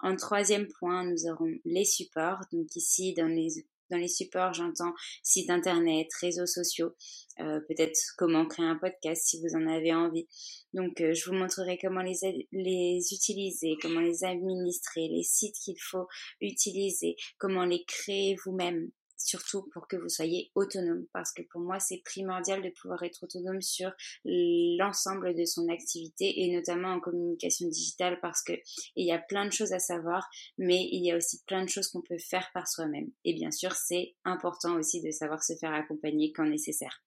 En 0.00 0.16
troisième 0.16 0.68
point, 0.78 1.04
nous 1.04 1.26
aurons 1.26 1.52
les 1.64 1.84
supports. 1.84 2.40
Donc 2.52 2.74
ici, 2.76 3.14
dans 3.14 3.26
les 3.26 3.64
dans 3.90 3.96
les 3.96 4.08
supports, 4.08 4.52
j'entends 4.52 4.92
site 5.22 5.50
internet, 5.50 6.08
réseaux 6.20 6.46
sociaux, 6.46 6.94
euh, 7.40 7.60
peut-être 7.68 7.98
comment 8.16 8.46
créer 8.46 8.66
un 8.66 8.76
podcast 8.76 9.22
si 9.26 9.40
vous 9.40 9.56
en 9.56 9.66
avez 9.66 9.94
envie. 9.94 10.26
Donc, 10.74 11.00
euh, 11.00 11.14
je 11.14 11.30
vous 11.30 11.36
montrerai 11.36 11.78
comment 11.80 12.02
les, 12.02 12.48
les 12.52 13.00
utiliser, 13.12 13.76
comment 13.80 14.00
les 14.00 14.24
administrer, 14.24 15.08
les 15.08 15.22
sites 15.22 15.56
qu'il 15.64 15.80
faut 15.80 16.06
utiliser, 16.40 17.16
comment 17.38 17.64
les 17.64 17.84
créer 17.84 18.36
vous-même 18.44 18.90
surtout 19.18 19.68
pour 19.72 19.88
que 19.88 19.96
vous 19.96 20.08
soyez 20.08 20.50
autonome, 20.54 21.06
parce 21.12 21.32
que 21.32 21.42
pour 21.50 21.60
moi, 21.60 21.78
c'est 21.80 22.02
primordial 22.04 22.62
de 22.62 22.70
pouvoir 22.70 23.02
être 23.02 23.22
autonome 23.24 23.60
sur 23.60 23.90
l'ensemble 24.24 25.34
de 25.34 25.44
son 25.44 25.68
activité 25.68 26.44
et 26.44 26.54
notamment 26.54 26.92
en 26.92 27.00
communication 27.00 27.68
digitale, 27.68 28.18
parce 28.22 28.42
que 28.42 28.52
il 28.96 29.06
y 29.06 29.12
a 29.12 29.18
plein 29.18 29.46
de 29.46 29.52
choses 29.52 29.72
à 29.72 29.78
savoir, 29.78 30.28
mais 30.56 30.88
il 30.92 31.04
y 31.04 31.12
a 31.12 31.16
aussi 31.16 31.42
plein 31.46 31.64
de 31.64 31.68
choses 31.68 31.88
qu'on 31.88 32.02
peut 32.02 32.18
faire 32.18 32.48
par 32.54 32.68
soi-même. 32.68 33.10
Et 33.24 33.34
bien 33.34 33.50
sûr, 33.50 33.72
c'est 33.72 34.14
important 34.24 34.76
aussi 34.76 35.02
de 35.02 35.10
savoir 35.10 35.42
se 35.42 35.54
faire 35.56 35.72
accompagner 35.72 36.32
quand 36.32 36.46
nécessaire. 36.46 37.02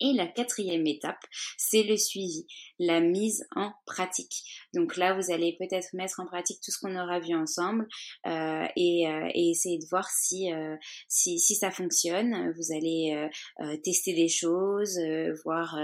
Et 0.00 0.12
la 0.14 0.26
quatrième 0.26 0.86
étape, 0.86 1.22
c'est 1.58 1.82
le 1.82 1.96
suivi, 1.96 2.46
la 2.78 3.00
mise 3.00 3.44
en 3.54 3.72
pratique. 3.86 4.42
Donc 4.72 4.96
là, 4.96 5.14
vous 5.14 5.30
allez 5.30 5.56
peut-être 5.58 5.88
mettre 5.92 6.20
en 6.20 6.26
pratique 6.26 6.60
tout 6.64 6.70
ce 6.70 6.78
qu'on 6.78 6.96
aura 6.96 7.20
vu 7.20 7.34
ensemble 7.34 7.86
euh, 8.26 8.66
et, 8.76 9.06
euh, 9.08 9.28
et, 9.34 9.50
essayer 9.50 9.78
de 9.78 9.86
voir 9.90 10.08
si, 10.08 10.52
euh, 10.52 10.76
si, 11.08 11.38
si, 11.38 11.54
ça 11.54 11.70
fonctionne. 11.70 12.52
Vous 12.56 12.74
allez 12.74 13.28
tester 13.82 14.14
des 14.14 14.28
choses, 14.28 14.98
voir 15.44 15.76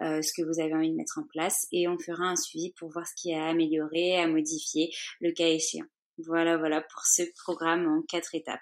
ce 0.00 0.32
que 0.32 0.42
vous 0.42 0.60
avez 0.60 0.74
envie 0.74 0.90
de 0.90 0.96
mettre 0.96 1.18
en 1.18 1.26
place 1.26 1.66
et 1.72 1.88
on 1.88 1.98
fera 1.98 2.24
un 2.24 2.36
suivi 2.36 2.72
pour 2.78 2.90
voir 2.90 3.06
ce 3.06 3.14
qui 3.16 3.30
est 3.30 3.38
à 3.38 3.46
améliorer, 3.46 4.18
à 4.18 4.26
modifier, 4.26 4.90
le 5.20 5.32
cas 5.32 5.48
échéant. 5.48 5.86
Voilà, 6.18 6.56
voilà 6.56 6.80
pour 6.80 7.02
ce 7.04 7.22
programme 7.42 7.86
en 7.86 8.02
quatre 8.02 8.34
étapes. 8.34 8.60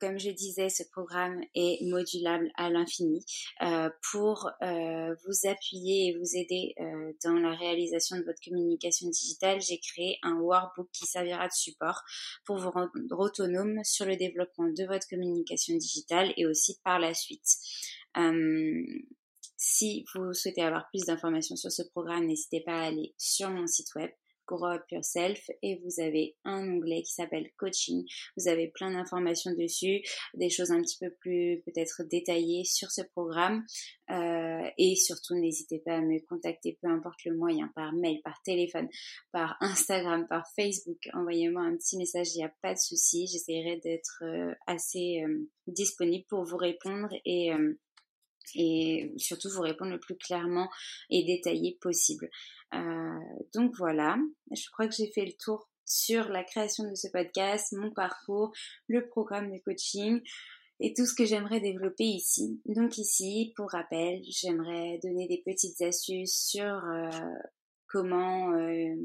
Comme 0.00 0.18
je 0.18 0.30
disais, 0.30 0.68
ce 0.68 0.82
programme 0.90 1.40
est 1.54 1.82
modulable 1.86 2.50
à 2.56 2.68
l'infini 2.68 3.24
euh, 3.62 3.88
pour 4.10 4.50
euh, 4.62 5.14
vous 5.24 5.48
appuyer 5.48 6.08
et 6.08 6.18
vous 6.18 6.36
aider 6.36 6.74
euh, 6.80 7.12
dans 7.24 7.34
la 7.34 7.54
réalisation 7.54 8.16
de 8.16 8.24
votre 8.24 8.40
communication 8.44 9.08
digitale. 9.08 9.60
J'ai 9.60 9.78
créé 9.78 10.18
un 10.22 10.34
workbook 10.34 10.88
qui 10.92 11.06
servira 11.06 11.46
de 11.46 11.52
support 11.52 12.02
pour 12.44 12.58
vous 12.58 12.70
rendre 12.70 12.90
autonome 13.18 13.82
sur 13.84 14.04
le 14.04 14.16
développement 14.16 14.68
de 14.68 14.84
votre 14.84 15.08
communication 15.08 15.76
digitale 15.76 16.34
et 16.36 16.46
aussi 16.46 16.78
par 16.82 16.98
la 16.98 17.14
suite. 17.14 17.46
si 19.56 20.04
vous 20.14 20.34
souhaitez 20.34 20.62
avoir 20.62 20.88
plus 20.90 21.04
d'informations 21.06 21.56
sur 21.56 21.70
ce 21.70 21.82
programme, 21.82 22.26
n'hésitez 22.26 22.60
pas 22.60 22.80
à 22.80 22.86
aller 22.86 23.14
sur 23.16 23.48
mon 23.50 23.66
site 23.66 23.94
web 23.94 24.10
Grow 24.46 24.66
Up 24.66 24.82
Yourself 24.90 25.50
et 25.62 25.80
vous 25.84 26.00
avez 26.00 26.36
un 26.44 26.68
onglet 26.68 27.02
qui 27.02 27.12
s'appelle 27.12 27.50
coaching. 27.56 28.04
Vous 28.36 28.48
avez 28.48 28.68
plein 28.68 28.92
d'informations 28.92 29.52
dessus, 29.54 30.02
des 30.34 30.50
choses 30.50 30.70
un 30.70 30.80
petit 30.82 30.98
peu 30.98 31.10
plus 31.20 31.62
peut-être 31.66 32.02
détaillées 32.04 32.64
sur 32.64 32.90
ce 32.90 33.02
programme 33.02 33.64
euh, 34.10 34.68
et 34.78 34.96
surtout 34.96 35.34
n'hésitez 35.34 35.78
pas 35.78 35.96
à 35.96 36.00
me 36.00 36.18
contacter 36.26 36.78
peu 36.82 36.88
importe 36.88 37.24
le 37.24 37.36
moyen 37.36 37.70
par 37.74 37.92
mail, 37.92 38.20
par 38.22 38.40
téléphone, 38.42 38.88
par 39.32 39.56
Instagram, 39.60 40.26
par 40.28 40.46
Facebook. 40.54 41.08
Envoyez-moi 41.12 41.62
un 41.62 41.76
petit 41.76 41.96
message, 41.96 42.34
il 42.34 42.38
n'y 42.38 42.44
a 42.44 42.52
pas 42.62 42.74
de 42.74 42.78
souci. 42.78 43.26
J'essaierai 43.26 43.80
d'être 43.82 44.22
euh, 44.22 44.54
assez 44.66 45.22
euh, 45.24 45.48
disponible 45.66 46.24
pour 46.28 46.44
vous 46.44 46.56
répondre 46.56 47.08
et 47.24 47.50
et 48.54 49.12
surtout 49.16 49.50
vous 49.50 49.62
répondre 49.62 49.92
le 49.92 50.00
plus 50.00 50.16
clairement 50.16 50.68
et 51.10 51.24
détaillé 51.24 51.78
possible. 51.80 52.30
Euh, 52.74 53.18
donc 53.54 53.74
voilà, 53.76 54.16
je 54.50 54.68
crois 54.70 54.88
que 54.88 54.94
j'ai 54.94 55.10
fait 55.10 55.24
le 55.24 55.32
tour 55.32 55.68
sur 55.84 56.28
la 56.28 56.44
création 56.44 56.88
de 56.88 56.94
ce 56.94 57.08
podcast, 57.08 57.72
mon 57.72 57.90
parcours, 57.90 58.52
le 58.88 59.06
programme 59.06 59.52
de 59.52 59.58
coaching 59.58 60.20
et 60.80 60.92
tout 60.94 61.06
ce 61.06 61.14
que 61.14 61.24
j'aimerais 61.24 61.60
développer 61.60 62.04
ici. 62.04 62.60
Donc 62.66 62.98
ici, 62.98 63.52
pour 63.56 63.70
rappel, 63.70 64.22
j'aimerais 64.28 64.98
donner 65.02 65.28
des 65.28 65.42
petites 65.44 65.80
astuces 65.82 66.46
sur 66.46 66.64
euh, 66.64 67.10
comment 67.94 68.52
euh, 68.54 68.96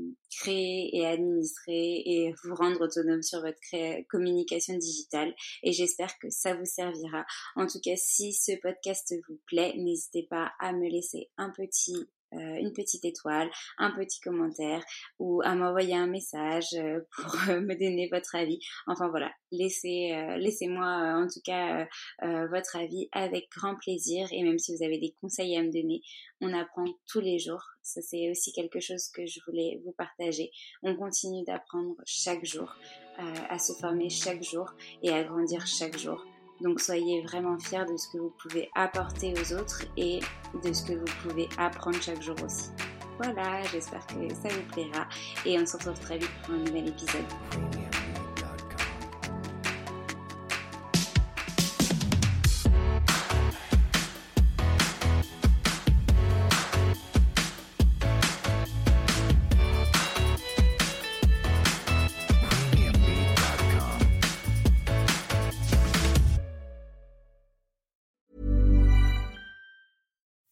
créer 0.41 0.89
et 0.97 1.05
administrer 1.05 2.01
et 2.03 2.33
vous 2.43 2.55
rendre 2.55 2.81
autonome 2.81 3.21
sur 3.21 3.39
votre 3.39 4.07
communication 4.07 4.75
digitale. 4.77 5.31
Et 5.61 5.73
j'espère 5.73 6.17
que 6.17 6.31
ça 6.31 6.55
vous 6.55 6.65
servira. 6.65 7.23
En 7.55 7.67
tout 7.67 7.79
cas, 7.83 7.95
si 7.97 8.33
ce 8.33 8.53
podcast 8.59 9.13
vous 9.27 9.39
plaît, 9.45 9.75
n'hésitez 9.77 10.25
pas 10.27 10.53
à 10.59 10.73
me 10.73 10.89
laisser 10.89 11.29
un 11.37 11.51
petit 11.51 12.09
euh, 12.33 12.57
une 12.57 12.73
petite 12.73 13.05
étoile, 13.05 13.49
un 13.79 13.89
petit 13.91 14.19
commentaire 14.19 14.83
ou 15.17 15.41
à 15.43 15.55
m'envoyer 15.55 15.95
un 15.95 16.05
message 16.05 16.67
euh, 16.75 16.99
pour 17.15 17.35
euh, 17.49 17.59
me 17.59 17.73
donner 17.73 18.07
votre 18.11 18.35
avis. 18.35 18.59
Enfin 18.85 19.09
voilà, 19.09 19.31
laissez, 19.51 20.11
laissez-moi 20.37 20.85
en 20.85 21.27
tout 21.27 21.41
cas 21.43 21.87
votre 22.21 22.75
avis 22.75 23.09
avec 23.11 23.49
grand 23.55 23.75
plaisir 23.75 24.27
et 24.31 24.43
même 24.43 24.59
si 24.59 24.75
vous 24.75 24.83
avez 24.83 24.99
des 24.99 25.15
conseils 25.21 25.57
à 25.57 25.63
me 25.63 25.71
donner, 25.71 26.01
on 26.41 26.53
apprend 26.53 26.85
tous 27.07 27.19
les 27.19 27.39
jours. 27.39 27.63
Ça 27.81 28.01
c'est 28.01 28.29
aussi 28.29 28.53
quelque 28.53 28.79
chose 28.79 29.07
que 29.09 29.25
je 29.25 29.39
voulais 29.47 29.81
vous 29.83 29.93
partager. 29.93 30.51
On 30.83 30.95
continue 30.95 31.43
d'apprendre 31.45 31.95
chaque 32.05 32.45
jour, 32.45 32.75
à 33.17 33.57
se 33.57 33.73
former 33.73 34.09
chaque 34.09 34.43
jour 34.43 34.71
et 35.01 35.09
à 35.11 35.23
grandir 35.23 35.65
chaque 35.65 35.97
jour. 35.97 36.23
Donc 36.61 36.79
soyez 36.79 37.21
vraiment 37.21 37.57
fiers 37.57 37.85
de 37.89 37.97
ce 37.97 38.07
que 38.09 38.17
vous 38.17 38.33
pouvez 38.41 38.69
apporter 38.75 39.33
aux 39.33 39.53
autres 39.53 39.83
et 39.97 40.19
de 40.63 40.73
ce 40.73 40.83
que 40.83 40.93
vous 40.93 41.27
pouvez 41.27 41.47
apprendre 41.57 42.01
chaque 42.01 42.21
jour 42.21 42.35
aussi. 42.43 42.69
Voilà, 43.17 43.63
j'espère 43.63 44.05
que 44.07 44.33
ça 44.33 44.49
vous 44.49 44.71
plaira 44.71 45.07
et 45.45 45.59
on 45.59 45.65
se 45.65 45.75
retrouve 45.77 45.99
très 45.99 46.17
vite 46.17 46.31
pour 46.43 46.55
un 46.55 46.59
nouvel 46.59 46.87
épisode. 46.87 47.88